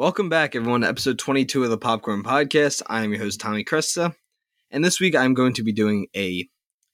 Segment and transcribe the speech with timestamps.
[0.00, 2.80] Welcome back, everyone, to episode 22 of the Popcorn Podcast.
[2.86, 4.14] I am your host, Tommy Cresta,
[4.70, 6.48] and this week I'm going to be doing a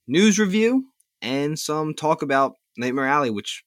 [0.08, 0.86] news review
[1.22, 3.62] and some talk about Nightmare Alley, which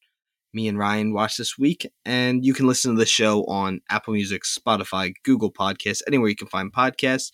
[0.54, 1.90] me and Ryan watched this week.
[2.04, 6.36] And you can listen to the show on Apple Music, Spotify, Google Podcasts, anywhere you
[6.36, 7.32] can find podcasts.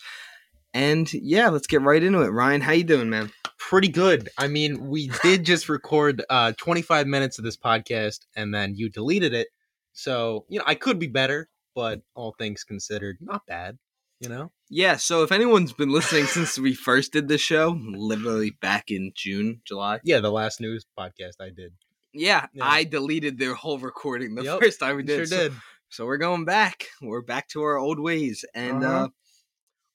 [0.76, 2.28] And yeah, let's get right into it.
[2.28, 3.32] Ryan, how you doing, man?
[3.58, 4.30] pretty good.
[4.38, 8.92] I mean, we did just record uh 25 minutes of this podcast and then you
[8.92, 9.48] deleted it.
[9.94, 13.78] So, you know, I could be better, but all things considered, not bad,
[14.20, 14.52] you know?
[14.70, 19.12] Yeah, so if anyone's been listening since we first did the show, literally back in
[19.16, 20.00] June, July.
[20.04, 21.74] Yeah, the last news podcast I did.
[22.14, 22.64] Yeah, Yeah.
[22.66, 25.18] I deleted their whole recording the Yep, first time we did.
[25.18, 25.54] Sure so, did.
[25.90, 26.86] so we're going back.
[27.02, 28.46] We're back to our old ways.
[28.56, 29.08] And uh Uh-huh.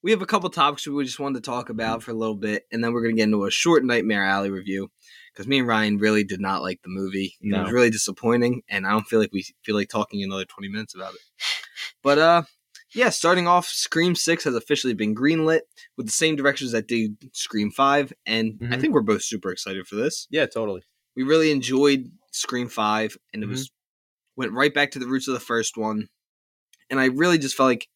[0.02, 2.66] we have a couple topics we just wanted to talk about for a little bit,
[2.70, 4.90] and then we're gonna get into a short Nightmare Alley review.
[5.32, 7.36] Because me and Ryan really did not like the movie.
[7.40, 10.68] It was really disappointing, and I don't feel like we feel like talking another twenty
[10.68, 11.20] minutes about it.
[12.02, 12.42] But uh
[12.94, 15.60] yeah, starting off, Scream Six has officially been greenlit
[15.96, 18.80] with the same directors that did Scream Five, and I Mhm.
[18.80, 20.82] think we're both super excited for this Yeah, totally.
[21.14, 23.50] we really enjoyed Scream Five, and it Mhm.
[23.50, 23.70] was
[24.36, 26.08] went right back to the roots of the first one.
[26.88, 27.88] And I really just felt like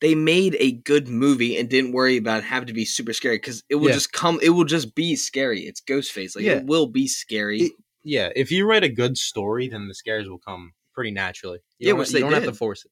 [0.00, 3.62] they made a good movie and didn't worry about having to be super scary because
[3.68, 3.94] it will Yeah.
[3.94, 4.38] just come.
[4.42, 5.66] It will just be scary.
[5.66, 6.34] It's Ghostface.
[6.36, 6.58] Like Yeah.
[6.58, 7.62] it will be scary.
[7.62, 11.58] It- Yeah, if you write a good story, then the scares will come pretty naturally.
[11.78, 12.50] You Yeah, don't- which you they don't have did.
[12.50, 12.90] to force it.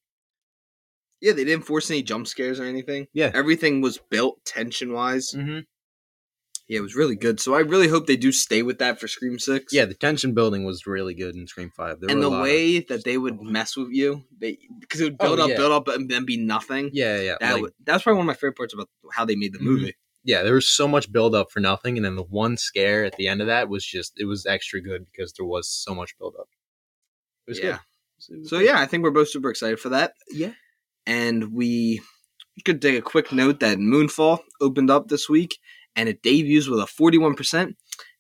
[1.20, 3.08] yeah, they didn't force any jump scares or anything.
[3.12, 3.30] Yeah.
[3.34, 5.32] everything was built tension wise.
[5.32, 5.60] Mm-hmm.
[6.69, 7.41] Yeah, it was really good.
[7.41, 9.72] So I really hope they do stay with that for Scream Six.
[9.72, 11.98] Yeah, the tension building was really good in Scream Five.
[12.00, 15.00] There and the a lot of- way that they would mess with you, they because
[15.00, 15.56] it would Oh, build up, yeah.
[15.56, 16.91] build up, and then be nothing.
[16.92, 19.54] yeah, yeah, That like- that's probably one of my favorite parts about how they made
[19.54, 19.62] the Mhm.
[19.62, 19.94] movie.
[20.24, 23.16] yeah, there was so much build up for nothing, and then the one scare at
[23.16, 26.19] the end of that was just it was extra good because there was so much
[26.19, 26.50] build up.
[27.48, 27.78] Was Yeah.
[28.28, 28.46] good.
[28.48, 30.12] So yeah, I think we're both super excited for that.
[30.30, 30.52] yeah,
[31.06, 32.00] And we
[32.64, 35.56] could take a quick note that Moonfall opened up this week,
[35.96, 37.76] and it debuts with a forty-one percent,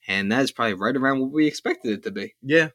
[0.06, 2.34] and that is probably right around what we expected it to be.
[2.42, 2.68] yeah.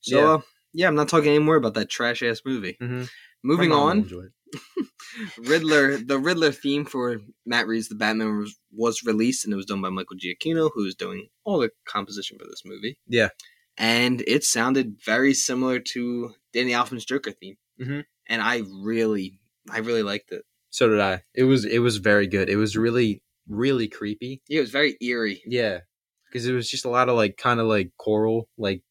[0.00, 0.32] So Yeah.
[0.34, 0.40] uh,
[0.72, 2.76] yeah, I'm not talking anymore about that trash ass movie.
[2.80, 3.04] Mm-hmm.
[3.42, 4.08] Moving on,
[5.38, 9.66] Riddler, the Riddler theme for Matt Reeves' The Batman was, was released, and it was
[9.66, 12.98] done by Michael Giacchino, who is doing all the composition for this movie.
[13.06, 13.28] Yeah.
[13.76, 18.04] And it sounded very similar to Danny Elfman's Joker theme, Mhm.
[18.28, 20.44] and I really, I really liked it.
[20.70, 21.22] So did I.
[21.34, 22.48] It was it was very good.
[22.48, 24.42] It was really really creepy.
[24.48, 25.42] Yeah, it was very eerie.
[25.46, 25.80] Yeah,
[26.28, 28.82] because it was just a lot of like kind of like choral like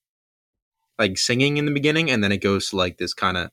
[0.98, 3.52] like singing in the beginning, and then it goes to like this kind of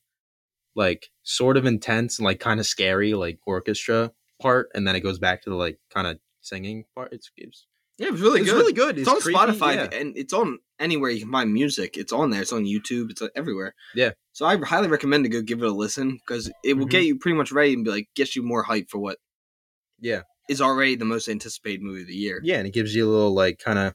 [0.75, 5.00] like sort of intense and like kind of scary like orchestra part, and then it
[5.00, 7.12] goes back to the like kind of singing part.
[7.12, 7.66] It's it's,
[7.98, 8.56] Yeah, it was really it's good.
[8.58, 8.98] really good.
[8.98, 9.98] It's, on creepy, Spotify yeah.
[9.98, 11.97] and it's on anywhere you can buy music.
[11.97, 12.42] It's on there.
[12.42, 13.10] It's on YouTube.
[13.10, 13.75] It's uh, everywhere.
[13.94, 14.12] Yeah.
[14.32, 16.91] So I highly recommend to go give it a listen because it will Mhm.
[16.91, 19.19] get you pretty much ready and be like get you more hype for what
[20.00, 20.22] Yeah.
[20.48, 22.41] is already the most anticipated movie of the year.
[22.42, 23.94] Yeah, and it gives you a little like kind of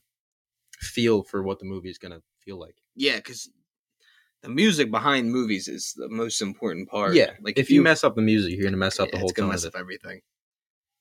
[0.80, 2.76] feel for what the movie is gonna feel like.
[2.96, 3.50] Yeah, because
[4.44, 7.16] the music behind movies is the most important part.
[7.16, 9.34] Yeah, like if you mess up the music, you're gonna mess up the whole it's
[9.38, 10.22] gonna mess up everything.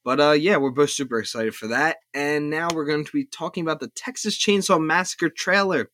[0.06, 3.24] But uh, yeah, we're both super excited for that, and now we're going to be
[3.24, 5.90] talking about the Texas Chainsaw Massacre trailer.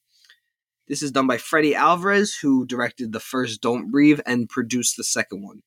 [0.86, 5.02] This is done by Fede Alvarez, who directed the first Don't Breathe and produced the
[5.02, 5.62] second one.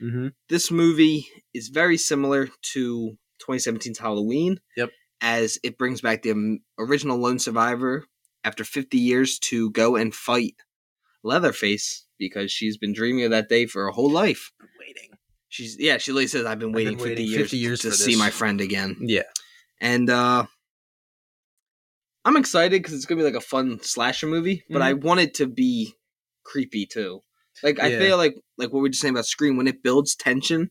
[0.00, 0.28] Mm-hmm.
[0.48, 4.60] This movie is very similar to 2017's Halloween.
[4.74, 4.88] Yep.
[5.20, 8.06] As it brings back the um, original lone survivor
[8.42, 10.54] after 50 years to go and fight
[11.22, 14.50] Leatherface because she's been dreaming of that day for her whole life.
[15.52, 17.80] She's yeah, she literally says I've been I've waiting, been 50, waiting years 50 years
[17.80, 18.96] to see my friend again.
[19.00, 19.24] Yeah.
[19.82, 20.46] And uh
[22.24, 25.20] I'm excited cuz it's going to be like a fun slasher movie, but I want
[25.20, 25.92] it to be
[26.42, 27.22] creepy too.
[27.62, 27.98] Like I Yeah.
[27.98, 30.70] feel like like what we were just saying about Scream when it builds tension,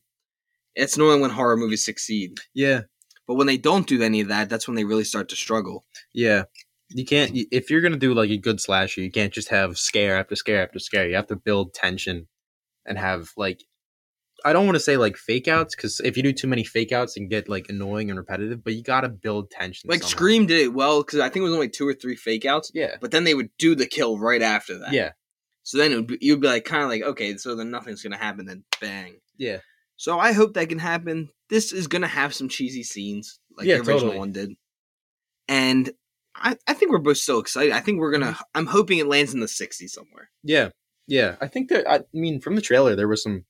[0.74, 2.38] it's normally when horror movies succeed.
[2.52, 2.80] Yeah.
[3.28, 5.84] But when they don't do any of that, that's when they really start to struggle.
[6.12, 6.44] Yeah.
[6.88, 10.16] You can't if you're gonna do like a good slasher, you can't just have scare
[10.16, 11.06] after scare after scare.
[11.08, 12.26] You have to build tension
[12.84, 13.62] and have like
[14.44, 16.92] I don't want to say like fake outs because if you do too many fake
[16.92, 18.62] outs, and get like annoying and repetitive.
[18.64, 19.88] But you gotta build tension.
[19.90, 20.10] Like somehow.
[20.10, 22.70] Scream did it well cuz I think it was only two or three fake outs,
[22.74, 22.96] Yeah.
[23.00, 24.92] but then they would do the kill right after that.
[24.92, 25.12] Yeah.
[25.64, 28.02] So then it would be, you'd be like kind of like okay, so then nothing's
[28.02, 29.20] going to happen then bang.
[29.38, 29.58] Yeah.
[29.96, 31.28] So I hope that can happen.
[31.48, 34.18] This is gonna have some cheesy scenes, like Yeah, the original totally.
[34.18, 34.50] one did.
[35.48, 35.90] And
[36.34, 37.72] I, I think we're both so excited.
[37.72, 38.32] I think we're gonna.
[38.32, 38.42] Mm-hmm.
[38.54, 40.30] I'm hoping it lands in the 60s somewhere.
[40.42, 40.70] Yeah.
[41.06, 41.36] Yeah.
[41.40, 43.44] I think that I mean from the trailer there was some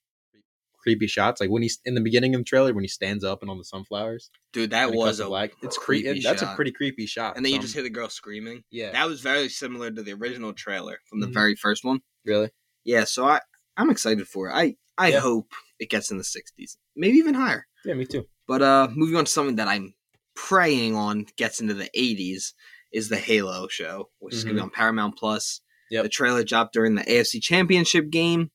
[0.83, 1.41] creepy shots.
[1.41, 3.59] Like when he's in the beginning of the trailer when he stands up and on
[3.59, 4.31] the sunflowers.
[4.53, 5.53] Dude, that was a black.
[5.63, 6.21] It's creepy.
[6.21, 7.37] That's a pretty creepy shot.
[7.37, 8.65] And then you just hear the girl screaming.
[8.71, 8.93] yeah.
[8.93, 11.35] That was very similar to the original trailer from the Mhm.
[11.35, 12.01] very first one.
[12.25, 12.51] really.
[12.85, 13.41] Yeah, so I
[13.77, 14.53] I'm excited for it.
[14.53, 15.21] I I Yeah.
[15.21, 17.67] hope it gets in the 60s, maybe even higher.
[17.85, 18.27] Yeah, me too.
[18.47, 19.95] But uh, moving on to something that I'm
[20.37, 22.55] praying on gets into the 80s
[22.93, 25.61] is the Halo show, which is going to be on Paramount Plus.
[25.91, 26.03] Yep.
[26.05, 28.51] The trailer dropped during the AFC Championship game,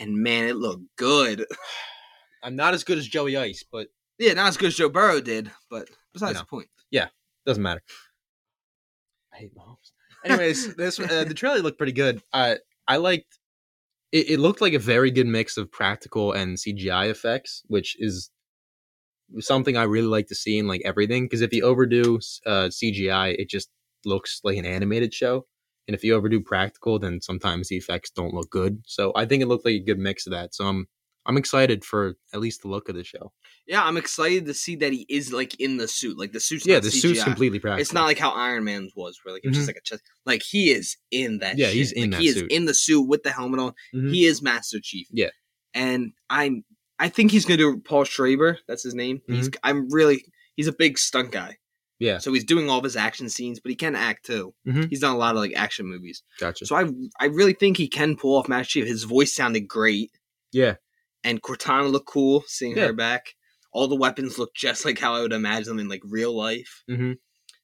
[0.00, 1.46] and man, it looked good.
[2.42, 3.88] I'm not as good as Joey Ice, but
[4.18, 6.68] yeah, not as good as Joe Burrow did, but besides the point.
[6.90, 7.08] Yeah,
[7.46, 7.82] doesn't matter.
[9.32, 9.92] I hate Mahomes.
[10.24, 12.22] Anyways, this uh, the trailer looked pretty good.
[12.32, 12.56] Uh,
[12.88, 13.38] I liked.
[14.12, 18.30] It, it looked like a very good mix of practical and CGI effects, which is
[19.38, 21.24] something I really like to see in like everything.
[21.24, 22.16] Because if you overdo
[22.46, 23.70] uh, CGI, it just
[24.04, 25.46] looks like an animated show,
[25.88, 28.82] and if you overdo practical, then sometimes the effects don't look good.
[28.86, 30.54] So I think it looked like a good mix of that.
[30.54, 30.86] So I'm
[31.26, 33.32] I'm excited for at least the look of the show.
[33.66, 36.18] Yeah, I'm excited to see that he is like in the suit.
[36.18, 37.24] Like the suit's yeah, the suit's CGI.
[37.24, 37.82] completely practical.
[37.82, 40.02] It's not like how Iron Man's was, where like it's just like a chest.
[40.24, 41.58] Like he is in that.
[41.58, 41.74] Yeah, shit.
[41.76, 42.50] he's in Like, that He suit.
[42.50, 43.72] is in the suit with the helmet on.
[43.94, 44.10] Mhm.
[44.12, 45.06] He is Master Chief.
[45.10, 45.28] Yeah.
[45.74, 46.64] and I'm.
[46.98, 48.58] I think he's gonna do Paul Schreiber.
[48.68, 49.20] That's his name.
[49.26, 49.50] He's.
[49.62, 50.24] I'm really.
[50.56, 51.56] He's a big stunt guy.
[52.00, 52.06] Mm-hmm.
[52.06, 54.54] Yeah, So he's doing all of his action scenes, but he can act too.
[54.66, 54.88] Mhm.
[54.88, 56.22] He's done a lot of like action movies.
[56.38, 56.64] gotcha.
[56.66, 56.84] So I.
[57.20, 58.86] I really think he can pull off Master Chief.
[58.86, 60.10] His voice sounded great,
[60.52, 60.76] yeah,
[61.24, 62.44] and Cortana looked cool.
[62.46, 62.86] Seeing Yeah.
[62.86, 63.34] her back.
[63.72, 66.82] All the weapons look just like how I would imagine them in like real life.
[66.88, 67.12] hmm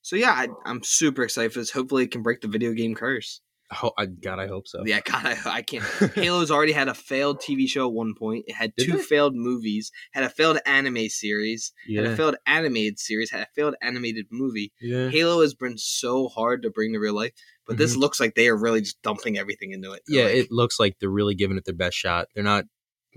[0.02, 1.70] So yeah, I, I'm super excited for this.
[1.72, 3.40] Hopefully, it can break the video game curse.
[3.82, 4.84] Oh, I, God, I hope so.
[4.86, 5.82] Yeah, God, I, I can't.
[6.14, 8.44] Halo's already had a failed TV show at one point.
[8.46, 9.02] It had Did two they?
[9.02, 9.90] failed movies.
[10.12, 11.72] Had a failed anime series.
[11.92, 13.30] Had a failed animated series.
[13.32, 14.72] Had a failed animated movie.
[14.80, 15.08] yeah.
[15.08, 17.32] Halo has been so hard to bring to real life,
[17.66, 20.02] but this looks like they are really just dumping everything into it.
[20.08, 20.14] Mm-hmm.
[20.14, 22.28] Yeah, Like, it looks like they're really giving it their best shot.
[22.34, 22.66] They're not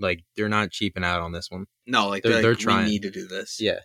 [0.00, 1.66] like they're not cheaping out on this one.
[1.86, 2.86] no, like they're- they're, they're trying.
[2.86, 3.58] We need to do this.
[3.60, 3.78] Yeah,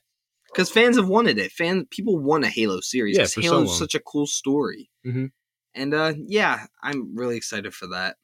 [0.51, 1.51] because fans have wanted it.
[1.51, 3.17] Fans, people want a Halo series.
[3.19, 3.77] Yeah, so Halo's long.
[3.77, 4.89] such a cool story.
[5.05, 5.29] Mhm.
[5.75, 8.15] And uh, yeah, I'm really excited for that.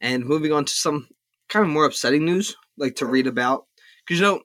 [0.00, 1.08] And moving on to some
[1.48, 3.64] kind of more upsetting news, like to read about,
[4.06, 4.42] because you know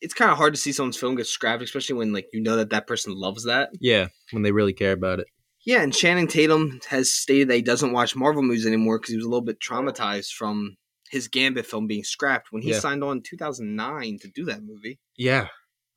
[0.00, 2.56] it's kind of hard to see someone's film get scrapped, especially when like you know
[2.56, 3.70] that that person loves that.
[3.80, 4.08] yeah.
[4.32, 5.26] When they really care about it.
[5.64, 9.16] Yeah, and Channing Tatum has stated that he doesn't watch Marvel movies anymore because he
[9.16, 10.76] was a little bit traumatized from
[11.10, 12.78] his Gambit film being scrapped when he Yeah.
[12.80, 15.48] signed on in 2009 to do that movie Yeah,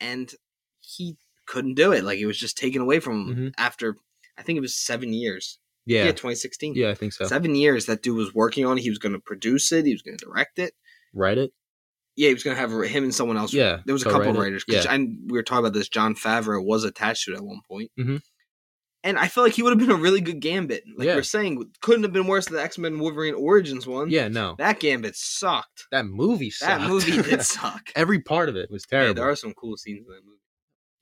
[0.02, 0.34] and
[0.82, 2.04] he couldn't do it.
[2.04, 3.54] Like it was just taken away from him Mhm.
[3.58, 3.96] after
[4.38, 5.60] I think it was seven years.
[5.86, 6.12] yeah, Yeah,
[6.76, 6.90] yeah.
[6.90, 7.26] I think so.
[7.26, 8.82] Seven years that dude was working on it.
[8.82, 9.86] He was going to produce it.
[9.86, 10.74] He was going to direct it.
[11.14, 11.52] Write it.
[12.16, 13.54] Yeah, he was going to have him and someone else.
[13.54, 14.40] Yeah, there was a couple of it.
[14.40, 14.64] writers.
[14.68, 14.84] Yeah.
[14.88, 15.90] I, we were talking about this.
[15.90, 17.92] John Favreau was attached to it at one point.
[18.00, 18.22] Mhm.
[19.06, 20.84] And I feel like he would have been a really good Gambit.
[20.96, 21.16] Like Yeah.
[21.16, 24.10] we're saying, couldn't have been worse than the X Men Wolverine Origins one.
[24.10, 25.88] Yeah, no, that Gambit sucked.
[25.92, 26.50] that movie.
[26.52, 26.82] Sucked.
[26.82, 27.82] That movie did suck.
[27.96, 29.16] Every part of it was Yeah, terrible.
[29.16, 30.38] there are some cool scenes in that movie.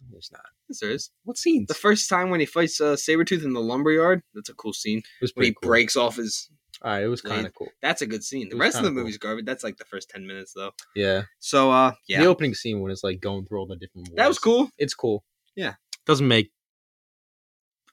[0.09, 0.41] There's not.
[0.69, 1.09] Yes, there is.
[1.23, 1.67] What scenes?
[1.67, 4.99] The first time when he fights uh, Sabretooth in the lumberyard, that's a cool scene.
[4.99, 5.67] it was When he cool.
[5.69, 6.49] breaks off his.
[6.83, 7.67] All right, it was kind of cool.
[7.83, 8.49] That's a good scene.
[8.49, 8.95] The rest of the cool.
[9.01, 9.45] movie's garbage.
[9.45, 10.71] That's like the first 10 minutes, though.
[10.95, 12.21] Yeah, So, uh, yeah.
[12.21, 14.09] the opening scene when it's like going through all the different.
[14.15, 14.69] that was cool.
[14.79, 15.23] It's cool.
[15.55, 15.75] Yeah.
[16.07, 16.51] doesn't make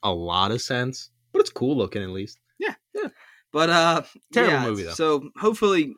[0.03, 2.39] a lot of sense, but it's cool looking at least.
[2.59, 2.75] Yeah.
[2.95, 3.09] Yeah.
[3.53, 4.03] But, uh,
[4.33, 4.93] Terrible yeah, movie, though.
[4.95, 5.95] So, hopefully,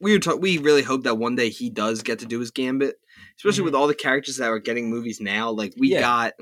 [0.00, 2.50] we were ta- we really hope that one day he does get to do his
[2.50, 2.96] Gambit,
[3.38, 3.64] especially Mhm.
[3.66, 5.50] with all the characters that are getting movies now.
[5.50, 6.00] Like, we Yeah.
[6.00, 6.32] got.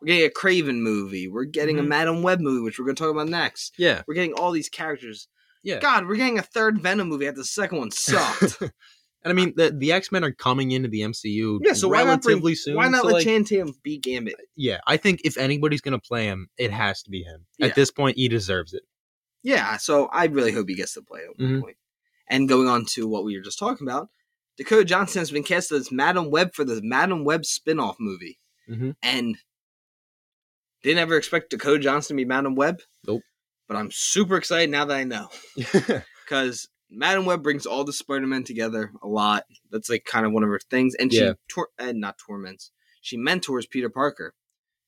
[0.00, 1.28] We're getting a Kraven movie.
[1.28, 1.88] We're getting a Mhm.
[1.88, 3.74] Madame Web movie, which we're going to talk about next.
[3.78, 5.28] Yeah, We're getting all these characters.
[5.62, 5.78] yeah.
[5.78, 8.60] God, we're getting a third Venom movie after the second one sucked.
[8.60, 8.70] and
[9.24, 11.60] I mean, the the X Men are coming into the MCU.
[11.62, 12.74] yeah, so why not relatively bring, soon.
[12.74, 14.34] Why not so, let like, Channing be Gambit?
[14.56, 17.46] Yeah, I think if anybody's gonna play him, it has to be him.
[17.58, 17.66] Yeah.
[17.66, 18.82] At this point, he deserves it.
[19.44, 21.60] Yeah, so I really hope he gets to play at one Mhm.
[21.60, 21.76] point.
[22.28, 24.08] And going on to what we were just talking about,
[24.56, 28.38] Dakota Johnson has been cast as Madame Web for the Madame Web spin-off movie.
[28.68, 28.94] Mhm.
[29.02, 29.36] And
[30.82, 32.80] didn't ever expect Dakota Johnson to be Madame Web.
[33.06, 33.22] Nope.
[33.68, 35.28] But I'm super excited now that I know.
[36.24, 39.44] Because Madame Web brings all the Spider-Men together a lot.
[39.70, 40.94] That's like kind of one of her things.
[40.94, 42.70] And she tor- and not torments.
[43.02, 44.32] She mentors Peter Parker.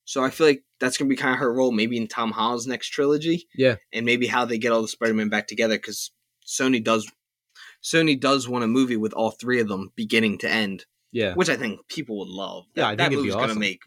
[0.06, 2.66] So I feel like that's gonna be kind of her role, maybe in Tom Holland's
[2.66, 6.12] next trilogy yeah, and maybe how they get all the Spider-Man back together because
[6.46, 7.10] Sony does
[7.84, 11.34] Sony does want a movie with all three of them beginning to end, yeah.
[11.34, 12.64] which I think people would love.
[12.74, 13.80] Yeah, I think that it'd be movie's gonna make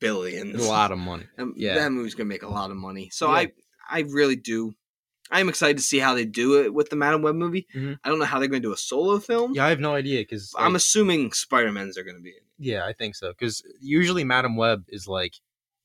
[0.00, 0.64] billions.
[0.64, 1.24] a lot of money.
[1.38, 1.74] Um, yeah.
[1.74, 3.08] that movie's gonna make a lot of money.
[3.12, 3.32] So Yeah.
[3.38, 3.52] I
[3.90, 4.74] I really do.
[5.30, 7.66] I'm excited to see how they do it with the Madame Web movie.
[7.74, 7.98] Mhm.
[8.02, 9.54] I don't know how they're going to do a solo film.
[9.54, 12.36] Yeah, I have no idea because I'm assuming Spider Men's are going to be in
[12.36, 12.42] it.
[12.58, 13.28] yeah, I think so.
[13.28, 15.34] Because usually Madame Web is like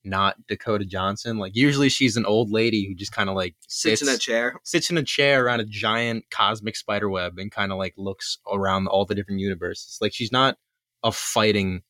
[0.04, 1.38] not Dakota Johnson.
[1.38, 4.54] Like usually she's an old lady who just kind of like Sits in a chair.
[4.64, 8.38] sits in a chair around a giant cosmic spider web and kind of like looks
[8.50, 9.98] around all the different universes.
[10.00, 10.56] Like she's not
[11.02, 11.82] a fighting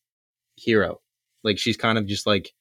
[0.57, 1.01] hero.
[1.43, 2.53] Like she's kind of just like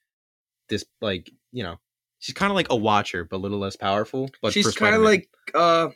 [0.70, 1.78] this like, you know,
[2.20, 4.30] she's kind of like a watcher but a little less powerful.
[4.42, 5.90] But She's kind of like uh,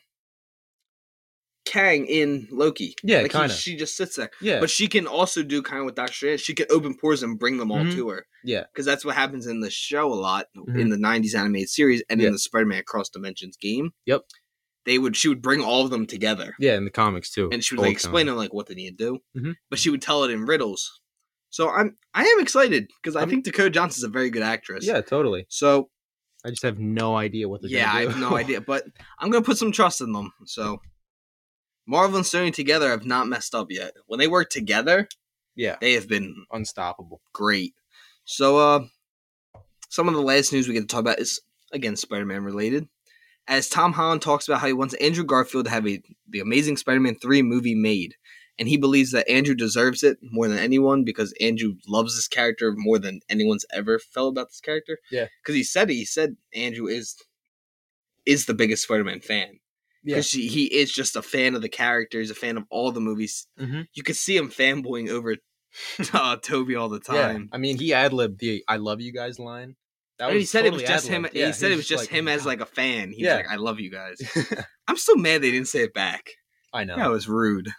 [1.68, 2.96] Kang in Loki.
[3.04, 3.50] Yeah, like kinda.
[3.50, 4.30] she just sits there.
[4.42, 6.42] Yeah, But she can also do kind of what Doctor Strange.
[6.42, 7.94] She can open pores and bring them all Mhm.
[7.94, 8.26] to her.
[8.44, 8.64] Yeah.
[8.72, 10.80] because that's what happens in the show a lot Mhm.
[10.80, 12.28] in the '90s animated series and Yeah.
[12.28, 13.92] in the Spider-Man Across Dimensions game.
[14.06, 14.22] Yep.
[14.86, 17.50] They would she would bring all of them together yeah, in the comics too.
[17.52, 19.20] and she would like explain them like what they need to do.
[19.38, 19.56] Mhm.
[19.70, 21.02] But she would tell it in riddles.
[21.50, 24.86] So I'm I am excited because I I'm- think Dakota Johnson's a very good actress.
[24.86, 25.46] Yeah, totally.
[25.50, 25.90] So
[26.46, 28.86] I just have no idea what they're yeah, I have no idea, but
[29.20, 30.32] I'm gonna put some trust in them.
[30.46, 30.80] So
[31.88, 33.94] Marvel and Sony together have not messed up yet.
[34.06, 35.08] When they work together,
[35.56, 37.22] yeah, they have been unstoppable.
[37.34, 37.74] great.
[38.26, 38.86] So, uh,
[39.90, 41.42] some of the last news we get to talk about is
[41.72, 42.88] again Spider-Man related.
[43.48, 46.76] As Tom Holland talks about how he wants Andrew Garfield to have a the Amazing
[46.78, 48.16] Spider-Man three movie made,
[48.60, 52.74] and he believes that Andrew deserves it more than anyone because Andrew loves this character
[52.76, 55.00] more than anyone's ever felt about this character.
[55.10, 55.28] Yeah.
[55.42, 57.16] because he said it, he said Andrew is
[58.26, 59.60] is the biggest Spider-Man fan
[60.08, 62.20] Yeah, because he is just a fan of the character.
[62.20, 63.46] He's a fan of all the movies.
[63.58, 65.36] hmm You could see him fanboying over
[66.14, 67.50] uh, Tobey all the time.
[67.52, 67.56] yeah.
[67.56, 69.76] I mean, he ad libbed the "I love you guys" line.
[70.18, 71.26] That he said it was just him.
[71.26, 71.36] ad-libbed.
[71.36, 73.12] he Yeah, said it was just just him "Oh as like a fan.
[73.12, 73.36] He Yeah.
[73.36, 74.18] was like, "I love you guys."
[74.88, 76.32] I'm so mad they didn't say it back.
[76.74, 76.96] I know.
[76.96, 77.70] That was rude.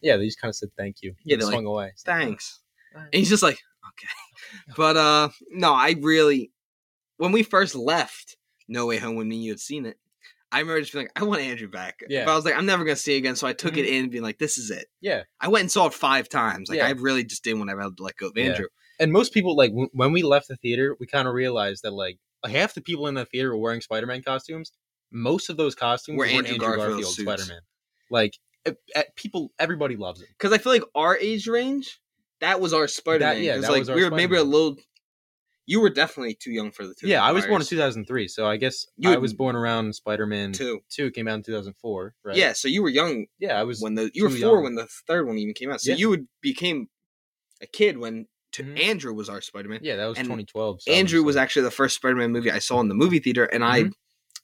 [0.00, 1.14] Yeah, they just kind of said thank you.
[1.24, 1.92] Yeah, they're swung away.
[2.06, 2.60] Thanks.
[2.94, 3.58] "Oh, And he's just like,
[3.88, 6.52] "Okay," but uh, no, I really.
[7.18, 8.36] When we first left
[8.68, 9.98] No Way Home, when me you had seen it,
[10.52, 12.24] I remember just being like, "I want Andrew back." Yeah.
[12.26, 13.92] But I was like, "I'm never gonna see it again," so I took it Mhm.
[14.04, 16.68] in, being like, "This is it." Yeah, I went and saw it five times.
[16.68, 16.86] Like Yeah.
[16.86, 18.44] I really just didn't want to have to let go of Yeah.
[18.44, 18.66] Andrew.
[19.00, 21.92] and most people like w- when we left the theater, we kind of realized that
[21.92, 24.70] like half the people in the theater were wearing Spider-Man costumes.
[25.10, 27.22] Most of those costumes Were were, Andrew Andrew, Garfield suits.
[27.22, 27.60] Spider-Man.
[28.10, 32.00] Like eh, eh, people, everybody loves it because I feel like our age range,
[32.40, 33.42] that was our Spider Man.
[33.42, 34.76] yeah, that like was our we were maybe a little.
[35.72, 37.08] You were definitely too young for the two.
[37.08, 40.52] Yeah, I was born in 2003, so I guess You I was born around Spider-Man
[40.52, 40.80] Two.
[40.90, 42.36] 2 came out in 2004, right?
[42.36, 44.62] Yeah, so you were young Yeah, I was when the you were four young.
[44.64, 45.80] when the third one even came out.
[45.80, 45.96] So Yeah.
[45.96, 46.88] you would became
[47.62, 48.84] a kid when to Mhm.
[48.84, 49.80] Andrew was our Spider Man.
[49.82, 50.82] Yeah, that was and 2012.
[50.82, 53.44] so Andrew was actually the first Spider Man movie I saw in the movie theater,
[53.46, 53.92] and I Mhm.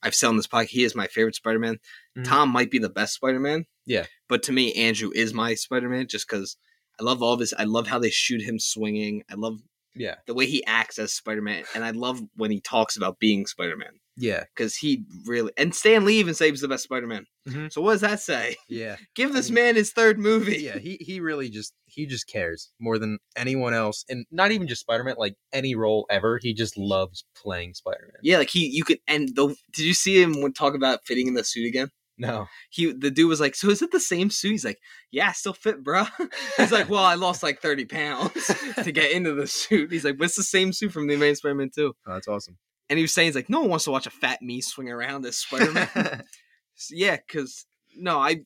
[0.02, 1.78] I've said on this podcast he is my favorite Spider Man.
[2.16, 2.24] Mhm.
[2.24, 3.66] Tom might be the best Spider Man.
[3.84, 4.06] Yeah.
[4.28, 6.56] but to me Andrew is my Spider Man just because
[7.00, 7.52] I love all this.
[7.58, 9.24] I love how they shoot him swinging.
[9.30, 9.60] I love
[9.98, 10.14] Yeah.
[10.26, 13.46] the way he acts as Spider Man, and I love when he talks about being
[13.46, 14.44] Spider Man Yeah.
[14.54, 17.26] because he really and Stan Lee even says he's the best Spider Man.
[17.48, 17.72] Mhm.
[17.72, 18.56] So what does that say?
[18.68, 18.96] Yeah.
[19.14, 20.58] Give this And- man his third movie.
[20.58, 24.68] yeah, he he really just he just cares more than anyone else, and not even
[24.68, 25.16] just Spider Man.
[25.18, 28.20] Like any role ever, he just loves playing Spider Man.
[28.22, 31.26] Yeah, like he, you could, and the did you see him when talk about fitting
[31.28, 31.88] in the suit again?
[32.18, 35.30] No, He, the dude was like, "So is it the same suit?" He's like, "Yeah,
[35.32, 36.04] still fit, bro."
[36.56, 38.32] He's like, "Well, I lost like thirty pounds
[38.82, 41.36] to get into the suit." He's like, "But it's the same suit from the Amazing
[41.36, 42.58] Spider-Man too." oh, that's awesome.
[42.90, 44.88] And he was saying, "He's like, no one wants to watch a fat me swing
[44.90, 46.24] around as Spider-Man."
[46.80, 48.42] So, yeah, because no, I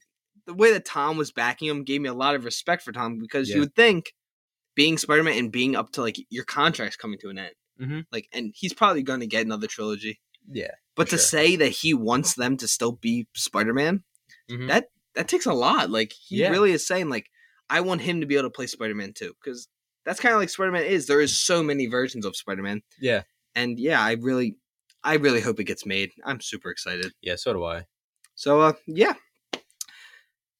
[0.46, 3.18] the way that Tom was backing him gave me a lot of respect for Tom
[3.18, 3.56] because Yeah.
[3.56, 4.14] you would think
[4.74, 8.04] being Spider-Man and being up to like your contract's coming to an end, Mhm.
[8.10, 10.18] like, and he's probably going to get another trilogy.
[10.50, 11.18] Yeah, But to sure.
[11.18, 14.04] say that he wants them to still be Spider-Man,
[14.50, 14.68] Mhm.
[14.68, 15.90] that that takes a lot.
[15.90, 16.50] Like he Yeah.
[16.50, 17.30] really is saying like
[17.70, 19.68] I want him to be able to play Spider-Man too because
[20.04, 21.06] that's kind of like Spider-Man is.
[21.06, 23.22] There is so many versions of Spider-Man, yeah,
[23.54, 24.56] and yeah, I really,
[25.04, 26.10] I really hope it gets made.
[26.24, 27.12] I'm super excited.
[27.22, 27.36] yeah.
[27.36, 27.86] So do I.
[28.34, 29.14] So uh, yeah.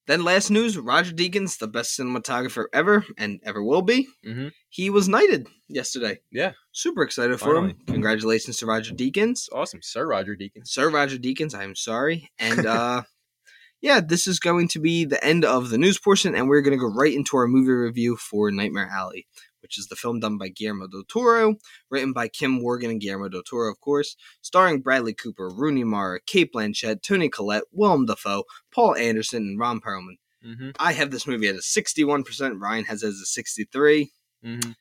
[0.07, 4.49] Then last news: Roger Deakins, the best cinematographer ever and ever will be, Mm-hmm.
[4.69, 6.19] he was knighted yesterday.
[6.33, 7.75] Yeah, Super excited for him.
[7.87, 9.49] Congratulations to Roger Deakins.
[9.53, 10.67] awesome, Sir Roger Deakins.
[10.67, 12.31] Sir Roger Deakins, I'm sorry.
[12.39, 13.03] And uh
[13.81, 16.77] yeah, this is going to be the end of the news portion, and we're gonna
[16.77, 19.27] go right into our movie review for Nightmare Alley,
[19.73, 21.55] which is the film done by Guillermo del Toro,
[21.91, 26.21] written by Kim Morgan and Guillermo del Toro, of course, starring Bradley Cooper, Rooney Mara,
[26.27, 30.19] Cate Blanchett, Toni Collette, Willem Dafoe, Paul Anderson, and Ron Perlman.
[30.47, 30.71] Mm-hmm.
[30.79, 32.61] I have this movie at a 61%.
[32.61, 34.11] Ryan has it as a 63.
[34.45, 34.73] Mm-hmm.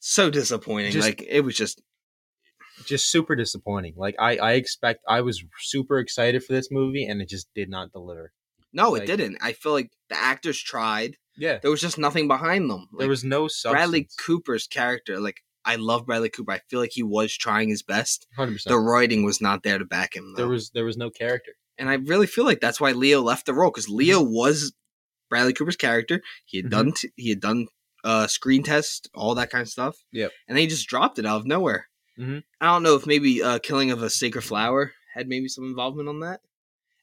[0.00, 0.90] So disappointing.
[0.90, 1.80] Just- like it was just
[2.86, 3.94] Just super disappointing.
[3.96, 7.70] Like I, I expect I was super excited for this movie, and it just did
[7.70, 8.32] not deliver.
[8.76, 9.38] No, Like- it didn't.
[9.40, 11.16] I feel like the actors tried.
[11.38, 12.88] Yeah, There was just nothing behind them.
[12.98, 13.72] there was no substance.
[13.72, 15.18] Bradley Cooper's character.
[15.20, 16.52] Like I love Bradley Cooper.
[16.52, 18.26] I feel like he was trying his best.
[18.38, 18.62] 100%.
[18.64, 20.32] The writing was not there to back him.
[20.32, 20.42] Though.
[20.42, 21.52] There was there was no character.
[21.78, 24.32] and I really feel like that's why Leo left the role because Leo Mm-hmm.
[24.34, 24.72] was
[25.28, 26.22] Bradley Cooper's character.
[26.46, 26.70] He had Mhm.
[26.70, 27.66] done t- he had done
[28.04, 29.96] uh screen test, all that kind of stuff.
[30.12, 30.30] Yep.
[30.48, 31.88] And they just dropped it out of nowhere.
[32.18, 32.44] Mhm.
[32.62, 36.08] I don't know if maybe uh Killing of a Sacred Flower had maybe some involvement
[36.08, 36.40] on that.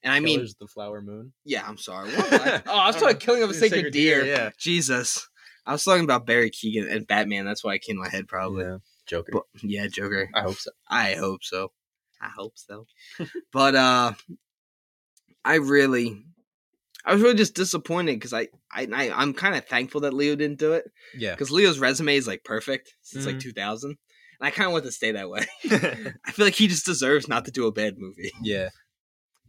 [0.03, 1.33] And I mean, Killers of the Flower Moon.
[1.45, 2.09] yeah, I'm sorry.
[2.15, 4.25] What I- oh, I was talking about Killing of a Sacred, Deer.
[4.25, 5.27] Yeah, Jesus.
[5.65, 7.45] I was talking about Barry Keoghan and Batman.
[7.45, 8.65] That's why I came in my head, probably.
[8.65, 8.77] yeah.
[9.07, 9.31] Joker.
[9.31, 10.29] But, yeah, Joker.
[10.35, 10.71] I hope so.
[10.89, 11.71] I hope so.
[12.21, 12.85] I hope so.
[13.51, 14.13] but uh
[15.45, 16.23] I really
[17.05, 20.35] I was really just disappointed because I, I, I I'm kind of thankful that Leo
[20.35, 20.85] didn't do it
[21.17, 21.31] Yeah.
[21.31, 23.41] because Leo's resume is like perfect since like Mhm.
[23.41, 23.97] 2000, and
[24.41, 25.45] I kind of want to stay that way.
[25.65, 28.31] I feel like he just deserves not to do a bad movie.
[28.41, 28.69] yeah.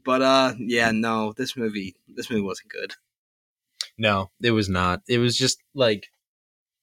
[0.04, 2.94] But uh, yeah, no, this movie, this movie wasn't good.
[3.96, 5.02] No, it was not.
[5.08, 6.08] It was just like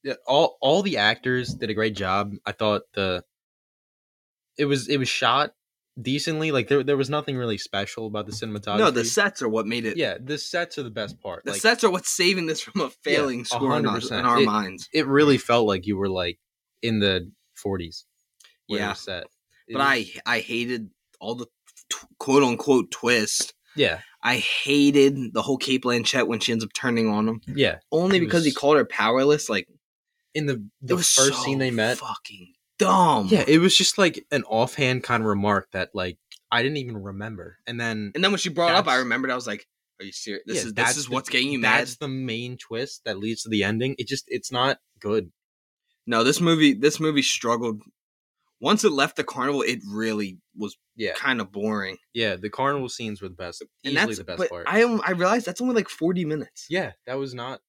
[0.04, 2.34] yeah, all all the actors did a great job.
[2.46, 3.24] I thought the
[4.58, 5.54] it was it was shot
[6.02, 6.52] decently.
[6.52, 8.80] Like there there was nothing really special about the cinematography.
[8.80, 9.98] No, the sets are what made it.
[9.98, 11.44] yeah, the sets are the best part.
[11.46, 14.26] the like sets are what's saving this from a failing a score in, our- in
[14.26, 14.90] our It- minds.
[14.94, 16.40] it really felt like you were like
[16.82, 17.32] in the
[17.64, 18.06] 40s.
[18.68, 18.90] where it Yeah.
[18.90, 19.24] was set.
[19.68, 21.48] It But was- I, I hated all the
[21.92, 23.54] t- quote unquote twist.
[23.76, 27.78] yeah I hated the whole Cate Blanchett when she ends up turning on him, yeah
[27.92, 29.50] only because he called her powerless.
[29.50, 29.68] Like
[30.34, 31.98] in the the first so scene they met.
[31.98, 33.28] fucking dumb.
[33.30, 36.18] Yeah, it was just like an offhand kind of remark that like
[36.52, 39.32] I didn't even remember, and then And then when she brought it up, I remembered.
[39.32, 39.66] I was like,
[40.00, 40.44] "Are you serious?
[40.46, 43.18] This yeah, is this is the- what's getting you mad." That's the main twist that
[43.20, 43.96] leads to the ending.
[43.98, 45.32] It just it's not good.
[46.06, 47.82] No, this movie this movie struggled.
[48.60, 51.98] Once it left the carnival, it really was Yeah, kind of boring.
[52.14, 52.38] yeah.
[52.38, 53.62] The carnival scenes were the best.
[53.84, 54.68] And Easily the best but part.
[54.68, 56.68] I am I realized that's only like forty minutes.
[56.70, 57.60] yeah, that was not.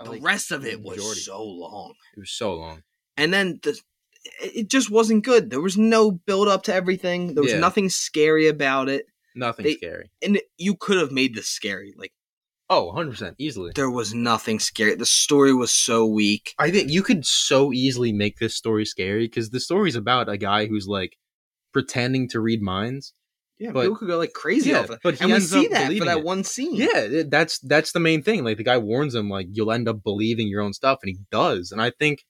[0.00, 1.20] I the like- rest of it was majority.
[1.20, 2.82] so long, It was so long.
[3.18, 3.78] and then the
[4.40, 5.50] it just wasn't good.
[5.50, 7.34] There was no build up to everything.
[7.34, 7.58] There was Yeah.
[7.58, 10.10] nothing scary about it, Nothing They- scary.
[10.22, 11.92] and you could have made this scary.
[11.96, 12.12] Like
[12.70, 13.72] Oh, 100 percent easily.
[13.74, 14.94] there was nothing scary.
[14.94, 16.54] The story was so weak.
[16.58, 20.38] I think you could so easily make this story scary because the story's about a
[20.38, 21.16] guy who's like
[21.72, 23.14] pretending to read minds.
[23.58, 24.98] Yeah, But- people could go like crazy Yeah, off it.
[25.04, 26.24] but he and we see that for that it.
[26.24, 26.74] one scene.
[26.74, 28.42] Yeah, that's that's the main thing.
[28.44, 31.18] Like the guy warns him, like you'll end up believing your own stuff, and he
[31.30, 31.70] does.
[31.70, 32.24] And I think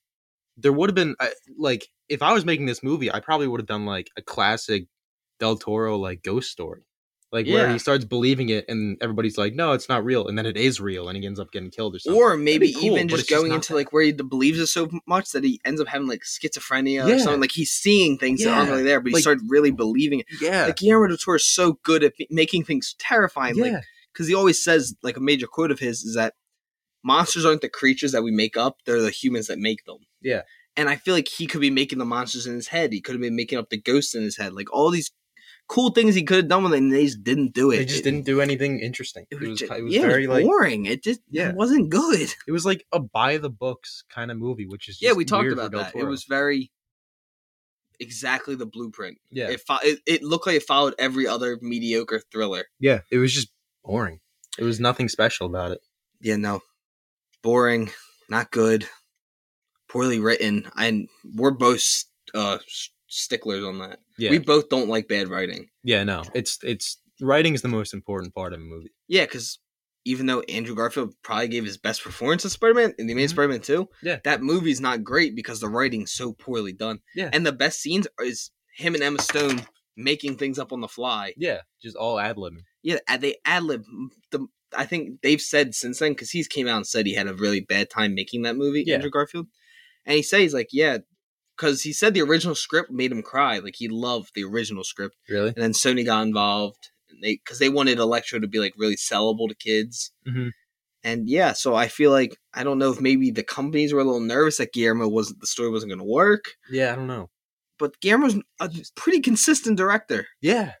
[0.57, 3.59] there would have been I- like if I was making this movie, I probably would
[3.59, 4.85] have done like a classic
[5.39, 6.83] Del Toro like ghost story,
[7.33, 10.45] like where he starts believing it, and everybody's like, no, it's not real, and then
[10.45, 12.21] it is real, and he ends up getting killed or something.
[12.21, 13.75] Or maybe cool, even just it's just going into that.
[13.75, 17.19] like where he believes it so much that he ends up having like schizophrenia or
[17.19, 17.41] something.
[17.41, 20.27] Like he's seeing things that aren't really there, but he Like- started really believing it.
[20.39, 23.55] yeah, Like Guillermo del Toro is so good at making things terrifying.
[23.57, 26.35] yeah, Like because he always says like a major quote of his is that
[27.03, 29.97] monsters aren't the creatures that we make up; they're the humans that make them.
[30.21, 30.41] Yeah.
[30.75, 32.93] And I feel like he could be making the monsters in his head.
[32.93, 34.53] He could have been making up the ghosts in his head.
[34.53, 35.11] Like all these
[35.67, 37.77] cool things he could have done with it, and they just didn't do it.
[37.77, 39.25] they just It- didn't do anything interesting.
[39.31, 40.85] It It was, was, ju- it was yeah, very was like boring.
[40.85, 41.49] It just Yeah.
[41.49, 42.29] it wasn't good.
[42.47, 45.51] it was like a by the books kind of movie, which is yeah, we talked
[45.51, 45.95] about that.
[45.95, 46.71] It was very
[47.99, 49.17] exactly the blueprint.
[49.31, 52.65] yeah, It, fo- it it looked like it followed every other mediocre thriller.
[52.79, 53.01] yeah.
[53.11, 53.49] It was just
[53.83, 54.19] boring.
[54.57, 55.79] It was nothing special about it.
[56.19, 56.61] Yeah, no,
[57.41, 57.91] boring,
[58.29, 58.87] not good,
[59.89, 62.59] poorly written, and we're both uh,
[63.13, 63.99] sticklers on that.
[64.17, 65.69] Yeah, We both don't like bad writing.
[65.83, 66.03] yeah.
[66.03, 68.91] No, it's it's writing is the most important part of a movie.
[69.07, 69.59] Yeah, because
[70.05, 73.29] even though Andrew Garfield probably gave his best performance as Spider Man in the Amazing
[73.29, 73.37] Mhm.
[73.37, 74.19] Spider Man 2, Yeah.
[74.25, 76.99] that movie's not great because the writing's so poorly done.
[77.15, 77.29] Yeah.
[77.31, 81.33] And the best scenes is him and Emma Stone making things up on the fly.
[81.37, 82.63] Yeah, just all ad libbing.
[82.81, 83.83] Yeah, they ad lib
[84.31, 84.47] the.
[84.75, 87.33] I think they've said since then because he's came out and said he had a
[87.35, 88.95] really bad time making that movie, Yeah.
[88.95, 89.45] Andrew Garfield,
[90.05, 90.97] and he says like, yeah,
[91.57, 95.15] because he said the original script made him cry, like he loved the original script,
[95.29, 95.49] Really?
[95.49, 98.95] and then Sony got involved, and they because they wanted Electro to be like really
[98.95, 100.51] sellable to kids, Mhm.
[101.03, 104.03] and yeah, so I feel like I don't know if maybe the companies were a
[104.05, 107.29] little nervous that Guillermo wasn't the story wasn't going to work, Yeah, I don't know.
[107.77, 110.27] but Guillermo's a pretty consistent director.
[110.41, 110.73] Yeah,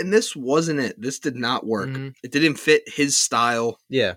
[0.00, 0.94] And this wasn't it.
[1.00, 1.88] This did not work.
[1.88, 2.14] Mhm.
[2.22, 3.80] It didn't fit his style.
[3.88, 4.14] yeah.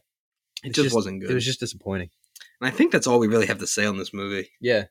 [0.64, 1.32] It It's just, wasn't good.
[1.32, 2.12] It was just disappointing.
[2.62, 4.52] and I think that's all we really have to say on this movie.
[4.62, 4.86] Yeah,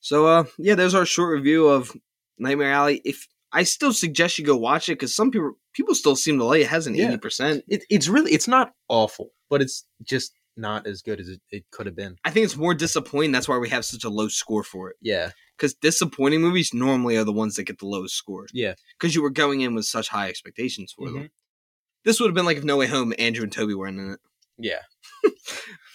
[0.00, 1.92] So, uh, yeah, there's our short review of
[2.38, 3.00] Nightmare Alley.
[3.04, 6.44] If I still suggest you go watch it because some people people still seem to
[6.44, 6.64] like it.
[6.64, 7.08] it has an Yeah.
[7.08, 7.64] eighty percent.
[7.68, 11.64] it, it's really it's not awful, but it's just not as good as it, it
[11.70, 12.16] could have been.
[12.24, 13.32] I think it's more disappointing.
[13.32, 14.96] That's why we have such a low score for it.
[15.00, 18.46] Yeah, Because disappointing movies normally are the ones that get the lowest score.
[18.52, 21.22] yeah, Because you were going in with such high expectations for them.
[21.24, 21.30] Mhm.
[22.04, 24.20] This would have been like if No Way Home, Andrew and Tobey weren't in it.
[24.58, 24.80] yeah,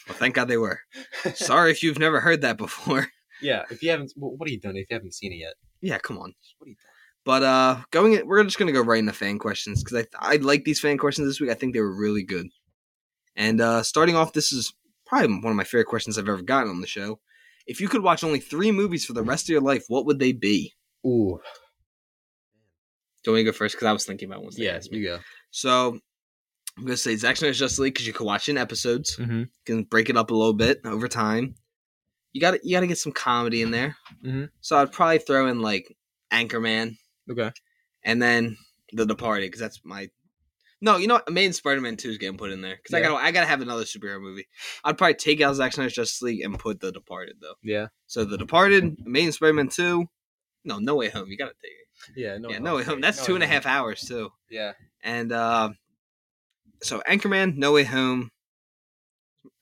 [0.07, 0.79] Well, thank God they were.
[1.35, 3.09] Sorry if you've never heard that before.
[3.41, 3.63] Yeah.
[3.69, 4.77] If you haven't, what are you doing?
[4.77, 6.33] If you haven't seen it yet, Yeah, come on.
[6.57, 6.77] what are you doing?
[7.25, 10.35] But uh going in, we're just gonna go right into fan questions because I I
[10.37, 11.49] like these fan questions this week.
[11.49, 12.47] I think they were really good.
[13.35, 14.73] And uh starting off, this is
[15.07, 17.19] probably one of my favorite questions I've ever gotten on the show.
[17.67, 20.19] If you could watch only three movies for the rest of your life, what would
[20.19, 20.73] they be?
[21.05, 21.39] Ooh,
[23.23, 23.75] Do you want me to go first?
[23.75, 24.51] Because I was thinking about one.
[24.55, 25.19] yeah, you go.
[25.49, 25.97] So
[26.77, 29.17] I'm gonna say Zack Snyder's Justice League because you can watch it in episodes.
[29.17, 29.39] Mm-hmm.
[29.39, 31.55] You can break it up a little bit over time.
[32.35, 33.95] You got to you got to get some comedy in there.
[34.21, 34.49] Mhm.
[34.59, 35.87] So I'd probably throw in like
[36.33, 36.97] Anchorman.
[37.31, 37.49] Okay.
[38.03, 38.57] and then
[38.91, 40.09] The Departed because that's my
[40.81, 41.29] No, you know, what?
[41.29, 43.83] Amazing Spider-Man Two is getting put in there because I gotta, I gotta have another
[43.85, 44.47] superhero movie.
[44.83, 47.55] I'd probably take out Zack Snyder's Justice League and put The Departed though.
[47.63, 47.87] Yeah.
[48.07, 50.07] So The Departed, Amazing Spider-Man Two,
[50.65, 51.29] no, No Way Home.
[51.29, 52.19] You gotta take it.
[52.21, 52.37] Yeah.
[52.37, 52.49] No.
[52.49, 52.99] yeah, No Way Home.
[52.99, 54.29] That's two and a half hours too.
[54.49, 54.73] Yeah.
[55.01, 55.69] And uh,
[56.83, 58.29] so Anchorman, No Way Home.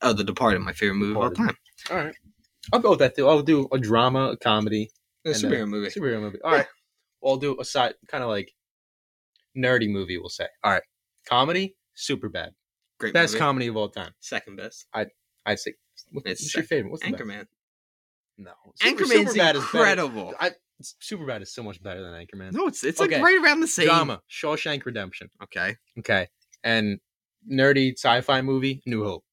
[0.01, 1.55] Oh, The Departed, my favorite movie of all Departed.
[1.87, 1.97] time.
[1.97, 2.15] All right.
[2.71, 3.27] I'll go with that too.
[3.27, 4.89] I'll do a drama, a comedy,
[5.25, 5.89] A And, superhero movie.
[5.89, 6.39] superhero movie.
[6.43, 6.67] All right.
[7.21, 8.53] Well, I'll do a side, kind of like
[9.57, 10.17] nerdy movie.
[10.17, 10.47] We'll say.
[10.63, 10.83] All right.
[11.27, 12.51] Comedy, super bad.
[12.99, 13.39] Great Best movie.
[13.39, 14.11] comedy of all time.
[14.19, 14.87] Second best.
[14.93, 15.09] I'd
[15.59, 15.73] say.
[16.11, 16.91] What, what's your favorite?
[16.91, 17.03] What's?
[17.03, 17.47] Anchorman.
[18.37, 18.51] No.
[18.81, 19.59] Anchorman's Superbad is better.
[19.59, 20.33] incredible.
[20.39, 22.51] I, Superbad is so much better than Anchorman.
[22.53, 23.15] No, it's it's Okay.
[23.15, 23.85] like right around the same.
[23.85, 25.29] Drama, Shawshank Redemption.
[25.43, 25.75] Okay.
[25.99, 26.27] Okay.
[26.63, 26.99] And
[27.49, 29.23] nerdy sci-fi movie, New Hope.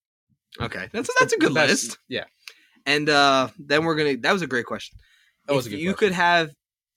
[0.60, 0.88] Okay.
[0.92, 1.98] That's that's a good Best- list.
[2.08, 2.24] Yeah.
[2.86, 4.16] And uh then we're gonna.
[4.18, 4.98] That was a great question.
[5.46, 5.84] That was if a good question.
[5.86, 6.08] you question.
[6.08, 6.50] could have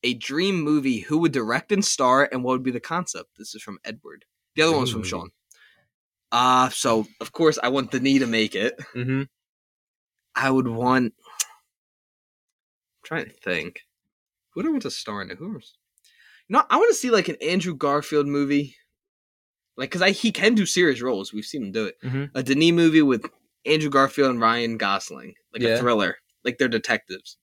[0.03, 3.29] a dream movie, who would direct and star, and what would be the concept?
[3.37, 4.25] This is from Edward.
[4.55, 5.03] The other one was from.
[5.03, 5.29] Sean.
[6.31, 8.75] Uh so of course I want Denis to make it.
[8.95, 9.23] Mm-hmm.
[10.35, 11.13] I would want.
[11.15, 13.81] I'm trying to think.
[14.53, 15.37] Who do I want to star in it?
[15.37, 15.53] Who?
[15.53, 15.75] was-
[16.47, 18.75] You know, I want to see like an Andrew Garfield movie,
[19.77, 21.33] like because I he can do serious roles.
[21.33, 21.95] We've seen him do it.
[22.03, 22.31] Mhm.
[22.35, 23.25] A Denis movie with
[23.65, 25.69] Andrew Garfield and Ryan Gosling, like Yeah.
[25.75, 27.37] a thriller, like they're detectives,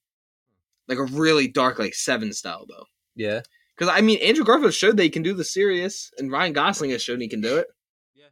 [0.88, 2.84] like a really dark, like Seven style though.
[3.14, 3.40] Yeah.
[3.76, 6.90] Because I mean, Andrew Garfield showed that he can do the serious, and Ryan Gosling
[6.90, 7.66] has shown he can do it.
[8.14, 8.26] Yeah.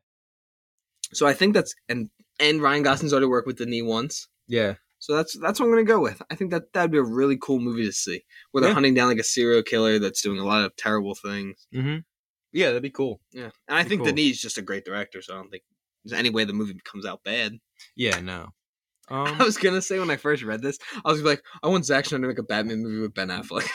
[1.13, 4.29] So I think that's and and Ryan Gosling's already worked with Denis once.
[4.47, 4.75] Yeah.
[5.01, 6.21] So that's that's what I'm gonna go with.
[6.31, 8.75] I think that that'd be a really cool movie to see, where they're Yeah.
[8.75, 11.67] hunting down like a serial killer that's doing a lot of terrible things.
[11.73, 12.05] Mhm.
[12.53, 13.21] Yeah, that'd be cool.
[13.33, 14.07] Yeah, and I think cool.
[14.07, 15.63] Denis is just a great director, so I don't think
[16.09, 17.53] there's any way the movie comes out bad.
[17.97, 18.21] Yeah.
[18.21, 18.49] No.
[19.11, 19.39] I Um.
[19.39, 22.23] was gonna say when I first read this, I was like, I want Zack Snyder
[22.23, 23.67] to make a Batman movie with Ben Affleck.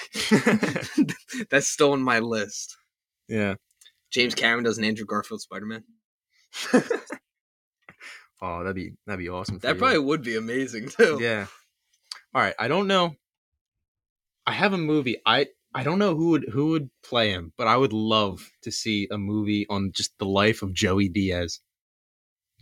[1.50, 2.76] that's still on my list.
[3.28, 3.56] yeah.
[4.12, 5.84] James Cameron does an Andrew Garfield Spider Man.
[8.42, 9.58] Oh, that'd be that'd be awesome.
[9.60, 9.80] That you.
[9.80, 11.18] probably would be amazing too.
[11.22, 11.48] Yeah.
[12.36, 12.54] All right.
[12.60, 13.16] I don't know.
[14.46, 15.18] I have a movie.
[15.26, 18.72] I I don't know who would who would play him, but I would love to
[18.72, 21.60] see a movie on just the life of Joey Diaz.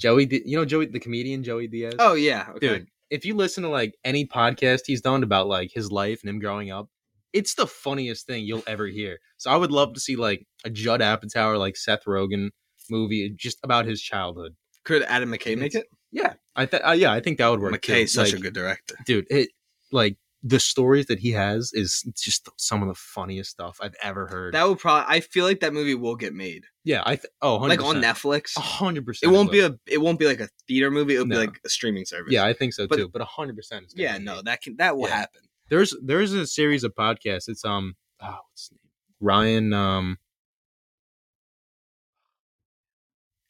[0.02, 1.94] Joey, you know Joey, the comedian Joey Diaz.
[2.00, 2.68] Oh yeah, okay.
[2.68, 2.88] dude!
[3.12, 6.40] If you listen to like any podcast he's done about like his life and him
[6.40, 6.90] growing up,
[7.34, 9.20] it's the funniest thing you'll ever hear.
[9.38, 12.50] So I would love to see like a Judd Apatow or like Seth Rogen
[12.90, 14.56] movie just about his childhood.
[14.86, 15.86] Could Adam McKay make it?
[16.12, 17.80] Yeah, I th- uh, yeah, I think that would work.
[17.80, 17.94] too.
[17.94, 18.96] McKay's such a good director.
[19.06, 19.28] dude.
[19.30, 19.50] It
[19.92, 24.26] like the stories that he has is just some of the funniest stuff I've ever
[24.28, 24.54] heard.
[24.56, 25.16] That would probably.
[25.16, 27.70] I feel like that movie will get made, yeah, I th- oh 100%.
[27.70, 28.58] like on Netflix.
[28.58, 29.72] A hundred It won't be a.
[29.88, 31.14] It won't be like a theater movie.
[31.14, 31.36] It'll No.
[31.42, 32.34] be like a streaming service.
[32.34, 33.08] Yeah, I think so But- too.
[33.08, 33.86] But a hundred percent.
[33.94, 34.18] gonna yeah.
[34.18, 34.46] No, made.
[34.46, 34.78] that can.
[34.78, 35.18] That will Yeah.
[35.18, 35.42] happen.
[35.70, 37.48] There's there's a series of podcasts.
[37.48, 38.80] It's um oh what's his name
[39.20, 40.18] Ryan um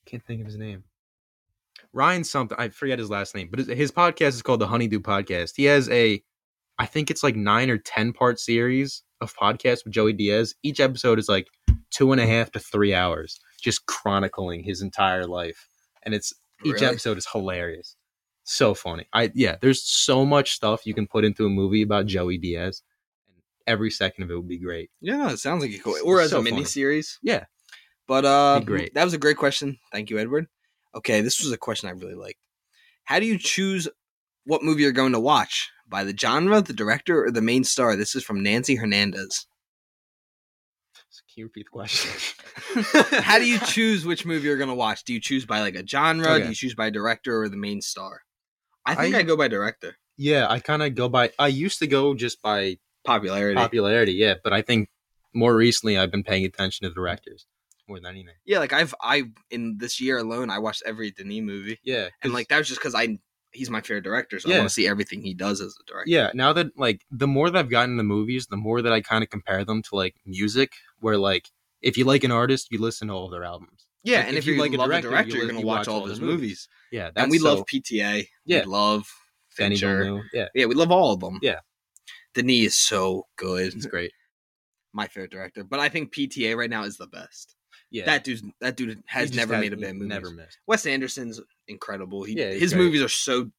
[0.05, 0.83] can't think of his name.
[1.93, 4.99] Ryan something I forget his last name, but his, his podcast is called the Honeydew
[4.99, 5.53] Podcast.
[5.55, 6.23] He has a
[6.81, 10.55] I think it's like nine or ten part series of podcasts with Joey Diaz.
[10.63, 11.47] Each episode is like
[11.91, 15.69] two and a half to three hours, just chronicling his entire life,
[16.03, 16.33] and it's
[16.65, 16.87] each Really?
[16.87, 17.95] episode is hilarious.
[18.45, 19.05] So funny.
[19.13, 22.81] I yeah, there's so much stuff you can put into a movie about Joey Diaz.
[23.27, 24.89] And every second of it would be great.
[25.01, 25.95] Yeah, it sounds like a cool.
[26.03, 26.51] Or as So a funny.
[26.51, 27.19] mini series.
[27.21, 27.45] Yeah.
[28.07, 28.59] But uh,
[28.95, 29.77] that was a great question.
[29.91, 30.47] Thank you, Edward.
[30.95, 32.39] Okay, this was a question I really liked.
[33.03, 33.87] How do you choose
[34.45, 35.69] what movie you're going to watch?
[35.91, 37.95] By the genre, the director, or the main star?
[37.95, 39.45] This is from Nancy Hernandez.
[41.33, 42.11] Can you repeat the question?
[43.23, 45.03] How do you choose which movie you're going to watch?
[45.03, 46.27] Do you choose by like a genre?
[46.31, 46.43] Okay.
[46.43, 48.21] Do you choose by director or the main star?
[48.85, 49.95] I think I, I- go by director.
[50.17, 51.31] Yeah, I kind of go by.
[51.39, 53.55] I used to go just by Popularity.
[53.55, 54.89] popularity, yeah, but I think
[55.33, 57.47] more recently I've been paying attention to directors
[57.87, 58.35] more than anything.
[58.45, 62.33] yeah, like I've I in this year alone I watched every Denis movie, Yeah, and
[62.33, 63.17] like that was just because I
[63.53, 66.09] he's my favorite director, so I want to see everything he does as a director.
[66.09, 66.31] yeah.
[66.33, 69.23] Now that like the more that I've gotten the movies, the more that I kind
[69.23, 71.49] of compare them to like music, where like
[71.81, 73.87] if you like an artist, you listen to all of their albums.
[74.03, 75.45] Yeah, Like, and if if, you you like a love director, a director, you you're
[75.45, 76.35] going to you watch watch all those his movies.
[76.35, 76.67] movies.
[76.91, 78.27] Yeah, that's and we so, love PTA.
[78.45, 78.59] Yeah.
[78.61, 79.07] We love
[79.49, 80.21] Fincher.
[80.33, 81.39] Yeah, Yeah, we love all of them.
[81.41, 81.59] Yeah.
[82.33, 83.73] Denis is so good.
[83.73, 84.11] it's great.
[84.93, 87.55] My favorite director, but I think PTA right now is the best.
[87.91, 90.07] Yeah, That dude's that dude has never has- made a bad movie.
[90.07, 90.57] Never missed.
[90.65, 92.23] Wes Anderson's incredible.
[92.23, 92.83] He, Yeah, his great.
[92.85, 93.51] movies are so.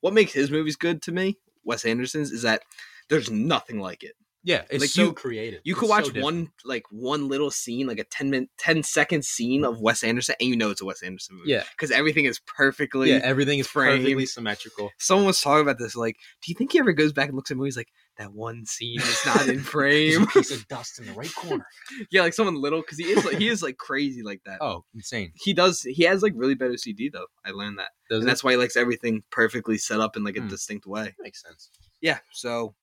[0.00, 2.62] What makes his movies good to me, Wes Anderson's, is that
[3.08, 4.12] there's nothing like it.
[4.44, 5.60] Yeah, it's Like, so you- creative.
[5.62, 6.24] You could so watch different.
[6.24, 10.34] one like one little scene, like a 10 minute, 10 second scene of Wes Anderson,
[10.40, 11.50] and you know it's a Wes Anderson movie.
[11.50, 13.10] Yeah, because everything is perfectly.
[13.10, 14.02] yeah, everything is framed.
[14.02, 14.90] perfectly symmetrical.
[14.98, 15.94] Someone was talking about this.
[15.94, 18.64] Like, do you think he ever goes back and looks at movies like that one
[18.66, 20.22] scene is not in There's frame.
[20.22, 21.66] a piece of dust in the right corner.
[22.10, 24.58] yeah, like someone little because he is like he is like crazy like that.
[24.60, 25.32] Oh, insane!
[25.34, 25.82] He does.
[25.82, 27.26] He has like really bad OCD though.
[27.44, 28.26] I learned that, Does and it?
[28.26, 30.48] that's why he likes everything perfectly set up in like a Hmm.
[30.48, 31.14] distinct way.
[31.20, 31.70] makes sense.
[32.00, 32.18] Yeah.
[32.32, 32.74] So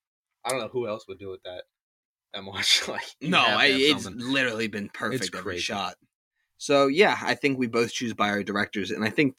[0.44, 1.64] I don't know who else would do it that
[2.34, 2.84] that much.
[2.88, 4.32] Like no, I, it's something.
[4.32, 5.62] literally been perfect every crazy.
[5.62, 5.96] shot.
[6.58, 9.36] So yeah, I think we both choose by our directors, and I think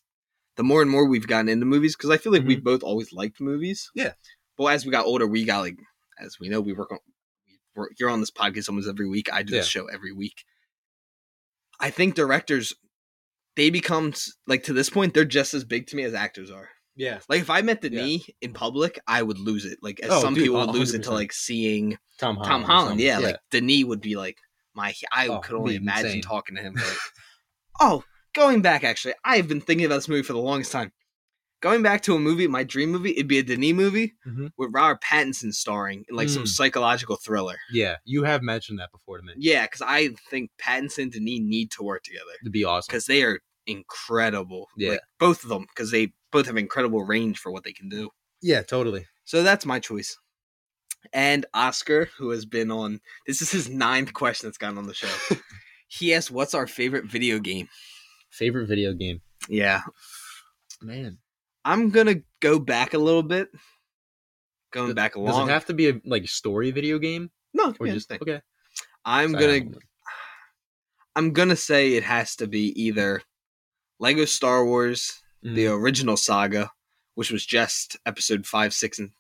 [0.57, 3.12] the more and more we've gotten into movies, because I feel like we've both always
[3.12, 3.90] liked movies.
[3.94, 4.12] Yeah.
[4.61, 5.77] But as we got older, we got like,
[6.23, 6.99] as we know, we work on.
[7.49, 9.33] we work- You're on this podcast almost every week.
[9.33, 10.44] I do this show every week.
[11.81, 12.75] I think directors,
[13.57, 14.12] they become
[14.46, 16.68] like to this point, they're just as big to me as actors are.
[16.94, 17.20] yeah.
[17.27, 17.88] Like if I met Yeah.
[17.88, 19.79] Denis in public, I would lose it.
[19.81, 22.44] Like as Oh, some dude, people would lose it to like seeing Tom Holland.
[22.51, 23.07] Tom Holland, something.
[23.07, 24.37] yeah, like Denis would be like
[24.75, 24.92] my.
[25.11, 26.23] I Oh, could only imagine insane.
[26.23, 26.75] talking to him.
[26.75, 26.96] Like,
[27.81, 30.92] oh, going back actually, I've been thinking about this movie for the longest time.
[31.61, 34.51] Going back to a movie, my dream movie, it'd be a Denis movie Mhm.
[34.57, 36.49] with Robert Pattinson starring in like some Mm.
[36.49, 37.59] psychological thriller.
[37.70, 39.35] yeah, you have mentioned that before to me.
[39.37, 42.87] Yeah, because I think Pattinson and Denis need to work together It'd be awesome.
[42.90, 44.68] because they are incredible.
[44.77, 44.90] Yeah.
[44.92, 48.11] like, both of them because they both have incredible range for what they can do.
[48.40, 49.07] Yeah, totally.
[49.27, 50.16] So that's my choice.
[51.12, 54.94] And Oscar, who has been on, this is his ninth question that's gotten on the
[54.94, 55.09] show.
[55.88, 57.68] he asked, "What's our favorite video game?"
[58.31, 59.83] Favorite video game, Yeah,
[60.81, 61.18] man.
[61.64, 63.49] I'm gonna go back a little bit.
[64.73, 65.49] Going Does- back Does along.
[65.49, 68.23] it have to be a like story video game no, or yeah, just think.
[68.23, 68.40] okay?
[69.05, 69.77] I'm Sorry, gonna,
[71.16, 73.23] I'm gonna say it has to be either
[73.99, 75.81] Lego Star Wars, the Mhm.
[75.81, 76.70] original saga,
[77.14, 79.11] which was just episode five, six, and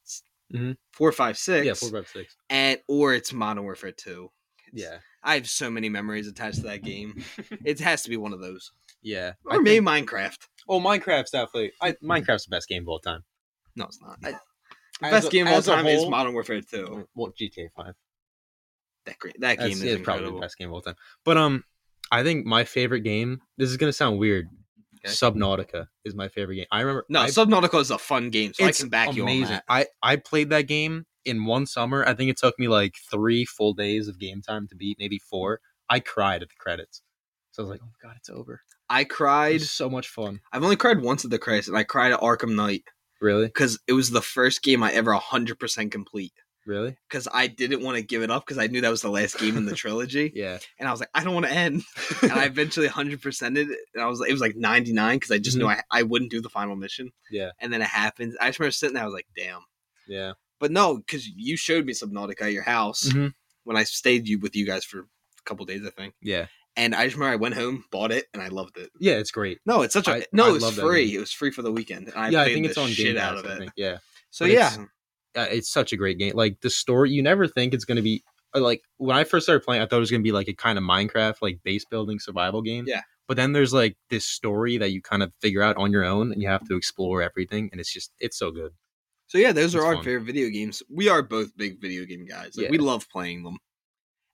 [0.54, 0.76] Mhm.
[0.92, 2.36] four, five, six, yeah, four, five, six.
[2.48, 4.30] and or it's Modern Warfare Two.
[4.72, 7.24] Yeah, I have so many memories attached to that game.
[7.64, 8.70] it has to be one of those.
[9.02, 9.32] Yeah.
[9.44, 10.38] Or I maybe think- Minecraft.
[10.68, 11.72] oh, Minecraft's definitely.
[11.80, 13.24] I, Minecraft's the best game of all time.
[13.76, 14.18] No, it's not.
[14.24, 14.32] I-
[15.00, 17.08] the best a- game of all time is Modern Warfare 2.
[17.14, 17.94] Well, GTA Five.
[19.06, 19.36] That great.
[19.40, 20.96] That game That's is probably the best game of all time.
[21.24, 21.64] But um,
[22.12, 23.40] I think my favorite game.
[23.56, 24.48] This is gonna sound weird.
[25.02, 25.14] Okay.
[25.14, 26.66] Subnautica is my favorite game.
[26.70, 27.06] I remember.
[27.08, 29.64] No, I, Subnautica is a fun game, so I can back you on that.
[29.68, 32.06] I I played that game in one summer.
[32.06, 35.18] I think it took me like three full days of game time to beat, maybe
[35.18, 35.60] four.
[35.88, 37.02] I cried at the credits.
[37.52, 38.60] So I was like, "Oh my god, it's over!"
[38.90, 39.62] I cried.
[39.62, 40.40] so much fun.
[40.52, 42.82] I've only cried once at the credits, and I cried at Arkham Knight
[43.20, 46.32] Really, because it was the first game I ever 100% complete.
[46.66, 49.10] really, Because I didn't want to give it up because I knew that was the
[49.10, 50.58] last game in the trilogy, yeah.
[50.78, 51.82] and I was like, I don't want to end.
[52.22, 55.38] and I eventually 100%ed it, and I was like it was like 99 because I
[55.38, 57.06] just knew I, I wouldn't do the final mission.
[57.06, 57.36] Mm-hmm.
[57.36, 57.50] Yeah.
[57.60, 58.34] And then it happened.
[58.40, 59.60] I just remember sitting there, I was like, damn.
[60.08, 60.32] yeah.
[60.58, 63.32] But no, because you showed me Subnautica at your house Mhm.
[63.64, 65.04] when I stayed you with you guys for a
[65.46, 66.12] couple days, I think.
[66.20, 68.90] Yeah, And I just remember I went home, bought it, and I loved it.
[69.00, 69.14] yeah.
[69.14, 69.58] It's great.
[69.66, 70.46] No, it's such a I- no.
[70.46, 71.14] I it was free.
[71.14, 72.08] It was free for the weekend.
[72.08, 73.70] And I yeah, I think it's on shit Game out Pass, of it.
[73.76, 73.98] Yeah.
[74.30, 74.88] So But yeah, it's-
[75.36, 76.32] uh, it's such a great game.
[76.34, 78.22] Like the story, you never think it's gonna be
[78.54, 79.82] uh, like when I first started playing.
[79.82, 82.62] I thought it was gonna be like a kind of Minecraft, like base building survival
[82.62, 82.84] game.
[82.86, 83.02] Yeah.
[83.28, 86.32] But then there's like this story that you kind of figure out on your own,
[86.32, 88.72] and you have to explore everything, and it's just it's so good.
[89.28, 90.04] so yeah, those are our fun.
[90.04, 90.82] favorite video games.
[90.92, 92.56] We are both big video game guys.
[92.56, 92.70] Like, Yeah.
[92.72, 93.58] We love playing them,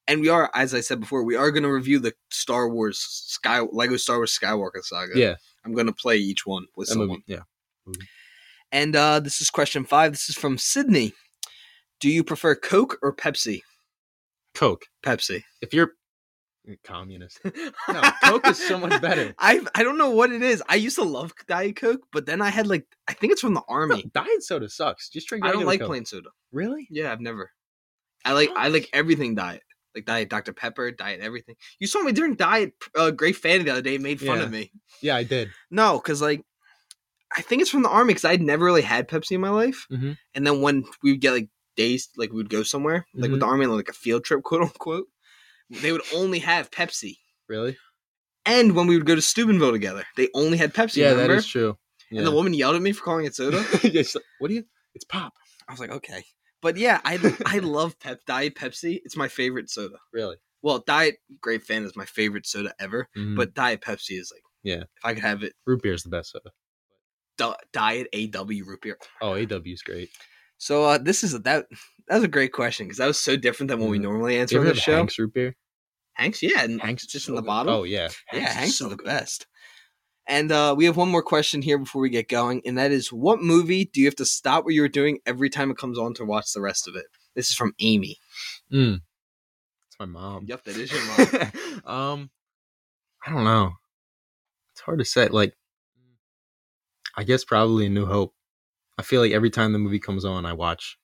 [0.09, 2.99] and we are, as I said before, we are going to review the Star Wars
[2.99, 5.12] Sky Lego Star Wars Skywalker Saga.
[5.19, 5.35] Yeah.
[5.64, 7.09] I'm going to play each one with That someone.
[7.09, 7.40] movie, yeah.
[8.73, 10.12] And uh, this is question five.
[10.12, 11.12] This is from Sydney.
[12.01, 13.62] Do you prefer Coke or Pepsi?
[14.55, 14.83] Coke.
[15.05, 15.42] Pepsi.
[15.61, 15.92] If you're
[16.83, 17.38] communist,
[17.88, 19.35] No, Coke is so much better.
[19.38, 20.62] I I don't know what it is.
[20.69, 23.55] I used to love Diet Coke, but then I had like I think it's from
[23.55, 24.05] the army.
[24.12, 25.09] diet soda sucks.
[25.09, 25.45] Just drink.
[25.45, 25.88] I don't like Coke.
[25.88, 26.31] plain soda.
[26.53, 26.87] Really?
[26.90, 27.51] Yeah, I've never.
[28.25, 29.62] I like I like everything diet.
[29.96, 31.56] Like diet Dr Pepper, diet everything.
[31.80, 33.96] You saw me during diet uh, Great Fan the other day.
[33.98, 34.44] Made fun Yeah.
[34.44, 34.70] of me.
[35.02, 35.50] Yeah, I did.
[35.70, 36.42] No, because like
[37.37, 39.87] I think it's from the army because I'd never really had Pepsi in my life.
[39.90, 40.16] Mhm.
[40.35, 43.38] And then when we would get like days, like we would go somewhere, like with
[43.38, 43.40] Mhm.
[43.40, 45.09] the army, on like a field trip, quote unquote,
[45.70, 47.16] they would only have Pepsi.
[47.48, 47.76] Really?
[48.44, 50.98] And when we would go to Steubenville together, they only had Pepsi.
[50.98, 51.32] yeah, remember?
[51.35, 51.76] that is true.
[52.11, 52.18] Yeah.
[52.18, 53.59] And the woman yelled at me for calling it soda.
[53.82, 54.64] Yeah, she's like, what do you?
[54.94, 55.32] It's pop.
[55.68, 56.22] I was like, okay.
[56.66, 57.14] But yeah, I
[57.46, 59.00] I love Pep Diet Pepsi.
[59.05, 59.98] It's my favorite soda.
[60.12, 60.35] Really?
[60.62, 63.37] Well, Diet Great Fan is my favorite soda ever, Mhm.
[63.37, 64.83] but Diet Pepsi is like Yeah.
[64.96, 66.50] If I could have it, root beer is the best soda.
[67.38, 68.98] Di- Diet A&W root beer.
[69.22, 70.09] Oh, A&W is great.
[70.59, 71.44] So uh, this is that
[72.09, 74.02] that was a great question because that was so different than what we Mhm.
[74.09, 74.96] normally answer on the show.
[74.96, 75.55] Hank's root beer?
[76.14, 77.74] Hanks, yeah, and Hank's just so in the bottle.
[77.74, 79.05] Oh yeah, yeah, Hanks so is the good.
[79.07, 79.46] best.
[80.28, 83.12] And uh, we have one more question here before we get going, and that is,
[83.12, 86.14] what movie do you have to stop what you're doing every time it comes on
[86.14, 87.06] to watch the rest of it?
[87.36, 88.16] This is from Amy.
[88.72, 89.00] Mm.
[89.86, 90.46] It's my mom.
[90.48, 91.52] Yep, that is your mom.
[91.96, 92.30] um,
[93.24, 93.72] I don't know.
[94.72, 95.28] It's hard to say.
[95.28, 95.54] Like,
[97.16, 98.34] I guess probably A New Hope.
[98.98, 100.98] I feel like every time the movie comes on, I watch.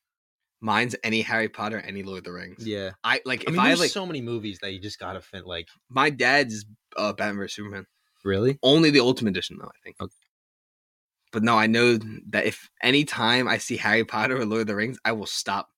[0.61, 2.67] Mine's any Harry Potter, any Lord of the Rings.
[2.67, 2.91] Yeah.
[3.03, 5.21] I like I if mean, I, there's like so many movies that you just gotta
[5.21, 5.47] fit.
[5.47, 6.65] Like, my dad's
[6.97, 7.87] uh, Batman vs Superman.
[8.25, 8.59] Really?
[8.63, 9.69] Only the Ultimate Edition, though.
[9.69, 9.97] I think.
[10.01, 10.13] Okay.
[11.33, 11.99] But no, I know
[12.31, 15.27] that if any time I see Harry Potter or Lord of the Rings, I will
[15.27, 15.69] stop.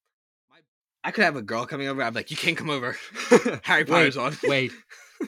[1.04, 2.02] I could have a girl coming over.
[2.02, 2.96] I'm like, you can't come over.
[3.62, 4.34] Harry Potter's on.
[4.44, 4.72] Wait,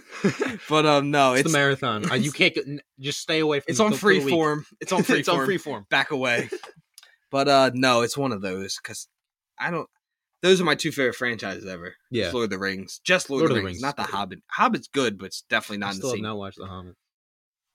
[0.69, 2.11] but um, no, it's, it's the marathon.
[2.11, 2.65] Uh, you can't get,
[2.99, 3.71] just stay away from.
[3.71, 4.65] it's on free form.
[4.81, 5.47] It's on free it's on form.
[5.47, 5.87] free form.
[5.91, 6.49] Back away.
[7.31, 9.09] but uh, no, it's one of those because
[9.59, 9.89] I don't.
[10.43, 11.95] Those are my two favorite franchises ever.
[12.11, 12.27] Yeah.
[12.27, 14.03] It's Lord of the Rings, just Lord, of the Rings, not the.
[14.03, 14.41] Hobbit.
[14.51, 16.23] Hobbit's good, but it's definitely I not in the still have same.
[16.25, 16.95] not watched The Hobbit.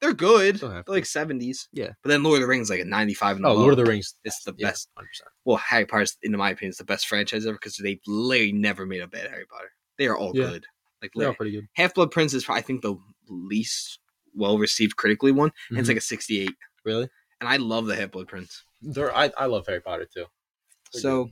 [0.02, 0.58] They're good.
[0.58, 1.70] They're like seventies.
[1.72, 1.92] Yeah.
[2.02, 3.38] but then Lord of the Rings like a ninety-five.
[3.38, 3.86] And Oh, Lord of the.
[3.86, 4.16] Rings.
[4.24, 4.90] It's the Yeah, best.
[4.98, 5.04] 100%.
[5.46, 8.86] Well, Harry Potter's, in my opinion, is the best franchise ever because they literally never
[8.86, 9.72] made a bad Harry Potter.
[9.98, 10.48] They are all Yeah.
[10.48, 10.66] good.
[11.02, 11.68] Like They're pretty good.
[11.74, 12.96] Half Blood Prince is, I think, the
[13.30, 14.00] least
[14.34, 15.92] well received critically one, and it's mm-hmm.
[15.92, 16.56] like a sixty-eight.
[16.84, 17.08] Really?
[17.40, 18.64] And I love the Half Blood Prince.
[18.82, 20.26] They're, I, I love Harry Potter too.
[20.94, 21.30] They're so,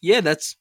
[0.00, 0.56] yeah, that's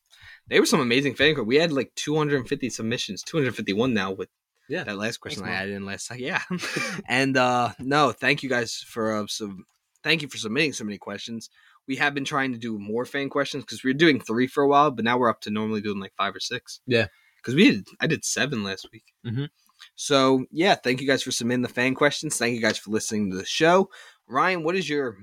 [0.47, 1.47] they were some amazing fan club.
[1.47, 4.29] We had like 250 submissions, 251 now with
[4.69, 4.83] Yeah.
[4.85, 6.19] that last question Thanks, I added in last time.
[6.19, 6.41] Yeah,
[7.07, 9.65] and uh no, thank you guys for uh, some.
[10.03, 11.49] Thank you for submitting so many questions.
[11.87, 14.63] We have been trying to do more fan questions because we were doing three for
[14.63, 16.79] a while, but now we're up to normally doing like five or six.
[16.85, 17.07] Yeah.
[17.37, 17.87] because we did.
[17.99, 19.03] I did seven last week.
[19.25, 19.49] Mhm.
[19.95, 22.37] So yeah, thank you guys for submitting the fan questions.
[22.37, 23.89] Thank you guys for listening to the show.
[24.27, 25.17] Ryan, what is your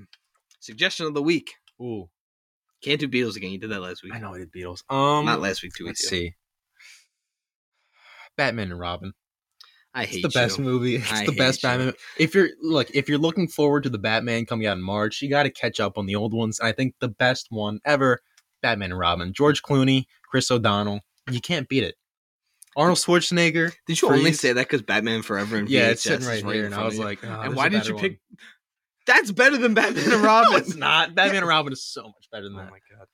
[0.59, 1.53] suggestion of the week?
[1.81, 2.09] Ooh,
[2.81, 3.51] Can't do Beatles again.
[3.51, 4.13] You did that last week.
[4.13, 4.83] I know I did Beatles.
[4.89, 6.19] Um, Not last week, two let's weeks ago.
[6.19, 6.35] see.
[8.35, 9.13] Batman and Robin.
[9.97, 10.95] I It's hate the best movie.
[10.97, 11.69] It's I the best you.
[11.69, 11.93] Batman.
[12.19, 15.29] If you're look, if you're looking forward to the Batman coming out in March, you
[15.29, 16.59] got to catch up on the old ones.
[16.59, 18.21] I think the best one ever,
[18.61, 19.33] Batman and Robin.
[19.33, 21.01] George Clooney, Chris O'Donnell.
[21.31, 21.95] You can't beat it.
[22.75, 23.73] Arnold Schwarzenegger.
[23.87, 26.65] Did you only say that because Batman Forever and Yeah, it's sitting is right here,
[26.67, 27.03] and I was you?
[27.03, 28.19] like, oh, and why did you better pick?
[29.07, 30.51] That's better than Batman and Robin.
[30.51, 31.15] No, it's not.
[31.15, 32.69] Batman and Robin is so much better than Oh that.
[32.69, 33.07] my god.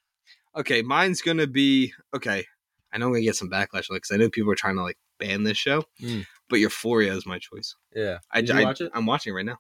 [0.60, 2.46] Okay, mine's gonna be okay.
[2.92, 4.98] I know I'm gonna get some backlash because I know people are trying to like
[5.28, 6.26] ban this show, Mm.
[6.50, 7.76] but Euphoria is my choice.
[7.96, 8.92] Yeah, I, Did I watch it?
[8.94, 9.58] I'm watching it right now,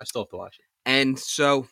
[0.00, 0.64] I still have to watch it.
[0.84, 1.66] and so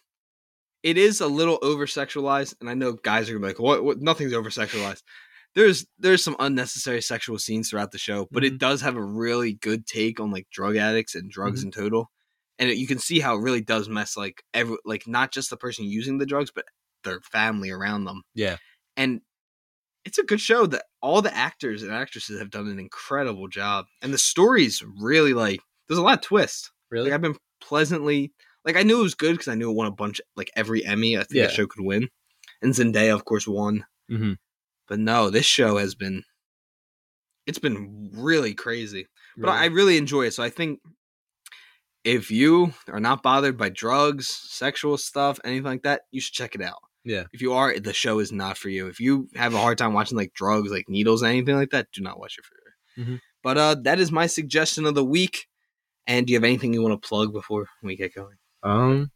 [0.83, 2.55] it is a little over sexualized.
[2.61, 3.83] And I know guys are gonna be like, "What?
[3.85, 5.03] what nothing's over sexualized."
[5.55, 9.53] There's there's some unnecessary sexual scenes throughout the show, but it does have a really
[9.55, 11.69] good take on like drug addicts and drugs Mm-hmm.
[11.69, 12.11] in total,
[12.59, 15.49] and it, you can see how it really does mess like every like not just
[15.51, 16.65] the person using the drugs, but
[17.05, 18.23] their family around them.
[18.35, 18.57] Yeah.
[18.97, 19.21] and
[20.05, 23.87] it's a good show that all the actors and actresses have done an incredible job,
[24.03, 26.71] and the story's really like there's a lot of twists.
[26.91, 27.11] Really?
[27.11, 28.33] Like I've been pleasantly
[28.65, 30.85] like I knew it was good because I knew it won a bunch like every
[30.85, 31.47] Emmy I think Yeah.
[31.47, 32.09] the show could win,
[32.63, 33.85] and Zendaya of course won.
[34.11, 34.33] mm-hmm.
[34.87, 36.25] But no, this show has been
[37.47, 39.07] it's been really crazy.
[39.37, 40.35] But I really enjoy it.
[40.35, 40.81] So I think
[42.05, 46.55] if you are not bothered by drugs, sexual stuff, anything like that, you should check
[46.55, 46.79] it out.
[47.05, 47.25] Yeah.
[47.33, 48.87] If you are, the show is not for you.
[48.89, 52.01] If you have a hard time watching like drugs, like needles, anything like that, do
[52.03, 53.05] not watch it for you.
[53.05, 53.21] Mhm.
[53.43, 55.47] But uh, that is my suggestion of the week.
[56.07, 58.37] And do you have anything you want to plug before we get going?
[58.63, 59.11] um,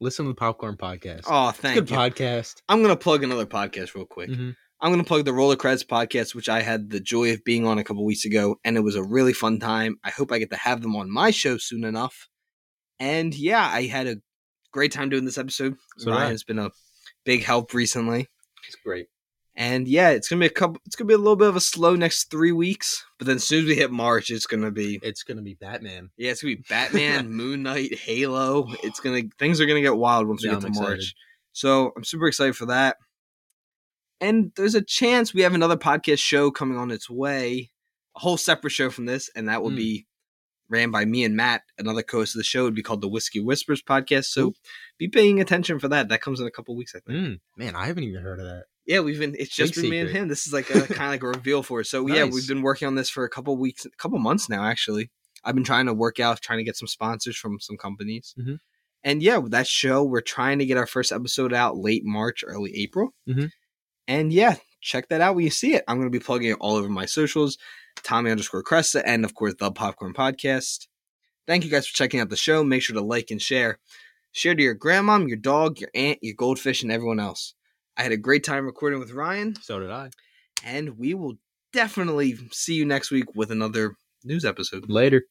[0.00, 1.22] listen to the Popcorn Podcast.
[1.26, 1.96] Oh, thank good you.
[1.96, 2.56] podcast.
[2.68, 4.30] I'm gonna plug another podcast real quick.
[4.30, 4.54] Mhm.
[4.80, 7.78] I'm gonna plug the Roller Creds podcast, which I had the joy of being on
[7.78, 9.96] a couple weeks ago, and it was a really fun time.
[10.02, 12.28] I hope I get to have them on my show soon enough.
[12.98, 14.16] And yeah, I had a
[14.72, 15.76] great time doing this episode.
[15.98, 16.70] So Ryan has been a
[17.24, 18.28] big help recently.
[18.66, 19.06] It's great.
[19.54, 20.80] And yeah, it's gonna be a couple.
[20.86, 23.44] It's gonna be a little bit of a slow next three weeks, but then as
[23.44, 26.08] soon as we hit March, it's gonna be It's gonna be Batman.
[26.16, 28.66] yeah, it's gonna be Batman, Moon Knight, Halo.
[28.82, 30.88] It's gonna things are gonna get wild once Yeah, we get I'm to excited.
[30.90, 31.14] March.
[31.52, 32.96] So I'm super excited for that.
[34.22, 37.72] And there's a chance we have another podcast show coming on its way,
[38.16, 39.76] a whole separate show from this, and that will Mm.
[39.76, 40.06] be
[40.72, 41.62] ran by me and Matt.
[41.78, 44.24] Another co-host of the show would be called the Whiskey Whispers podcast.
[44.24, 44.54] So Ooh.
[44.98, 46.08] be paying attention for that.
[46.08, 47.18] That comes in a couple weeks, I think.
[47.18, 48.64] Mm, man, I haven't even heard of that.
[48.86, 49.36] Yeah, we've been.
[49.38, 50.28] It's just Big been me and him.
[50.28, 51.90] This is like a kind of like a reveal for us.
[51.90, 54.64] So yeah, we've been working on this for a couple weeks, a couple months now.
[54.64, 55.10] Actually,
[55.44, 58.34] I've been trying to work out, trying to get some sponsors from some companies.
[58.40, 58.58] Mhm.
[59.04, 62.42] And yeah, with that show, we're trying to get our first episode out late March,
[62.46, 63.10] early April.
[63.28, 63.50] Mhm.
[64.08, 65.84] And yeah, check that out when you see it.
[65.86, 67.58] I'm going to be plugging it all over my socials,
[68.02, 70.86] Tommy underscore Cresta, and of course the Popcorn Podcast.
[71.46, 72.62] Thank you guys for checking out the show.
[72.64, 73.78] Make sure to like and share.
[74.32, 77.54] Share to your grandmom, your dog, your aunt, your goldfish, and everyone else.
[77.96, 80.10] I had a great time recording with Ryan, So did I.
[80.64, 81.34] and we will
[81.72, 84.88] definitely see you next week with another news episode.
[84.88, 85.24] Later.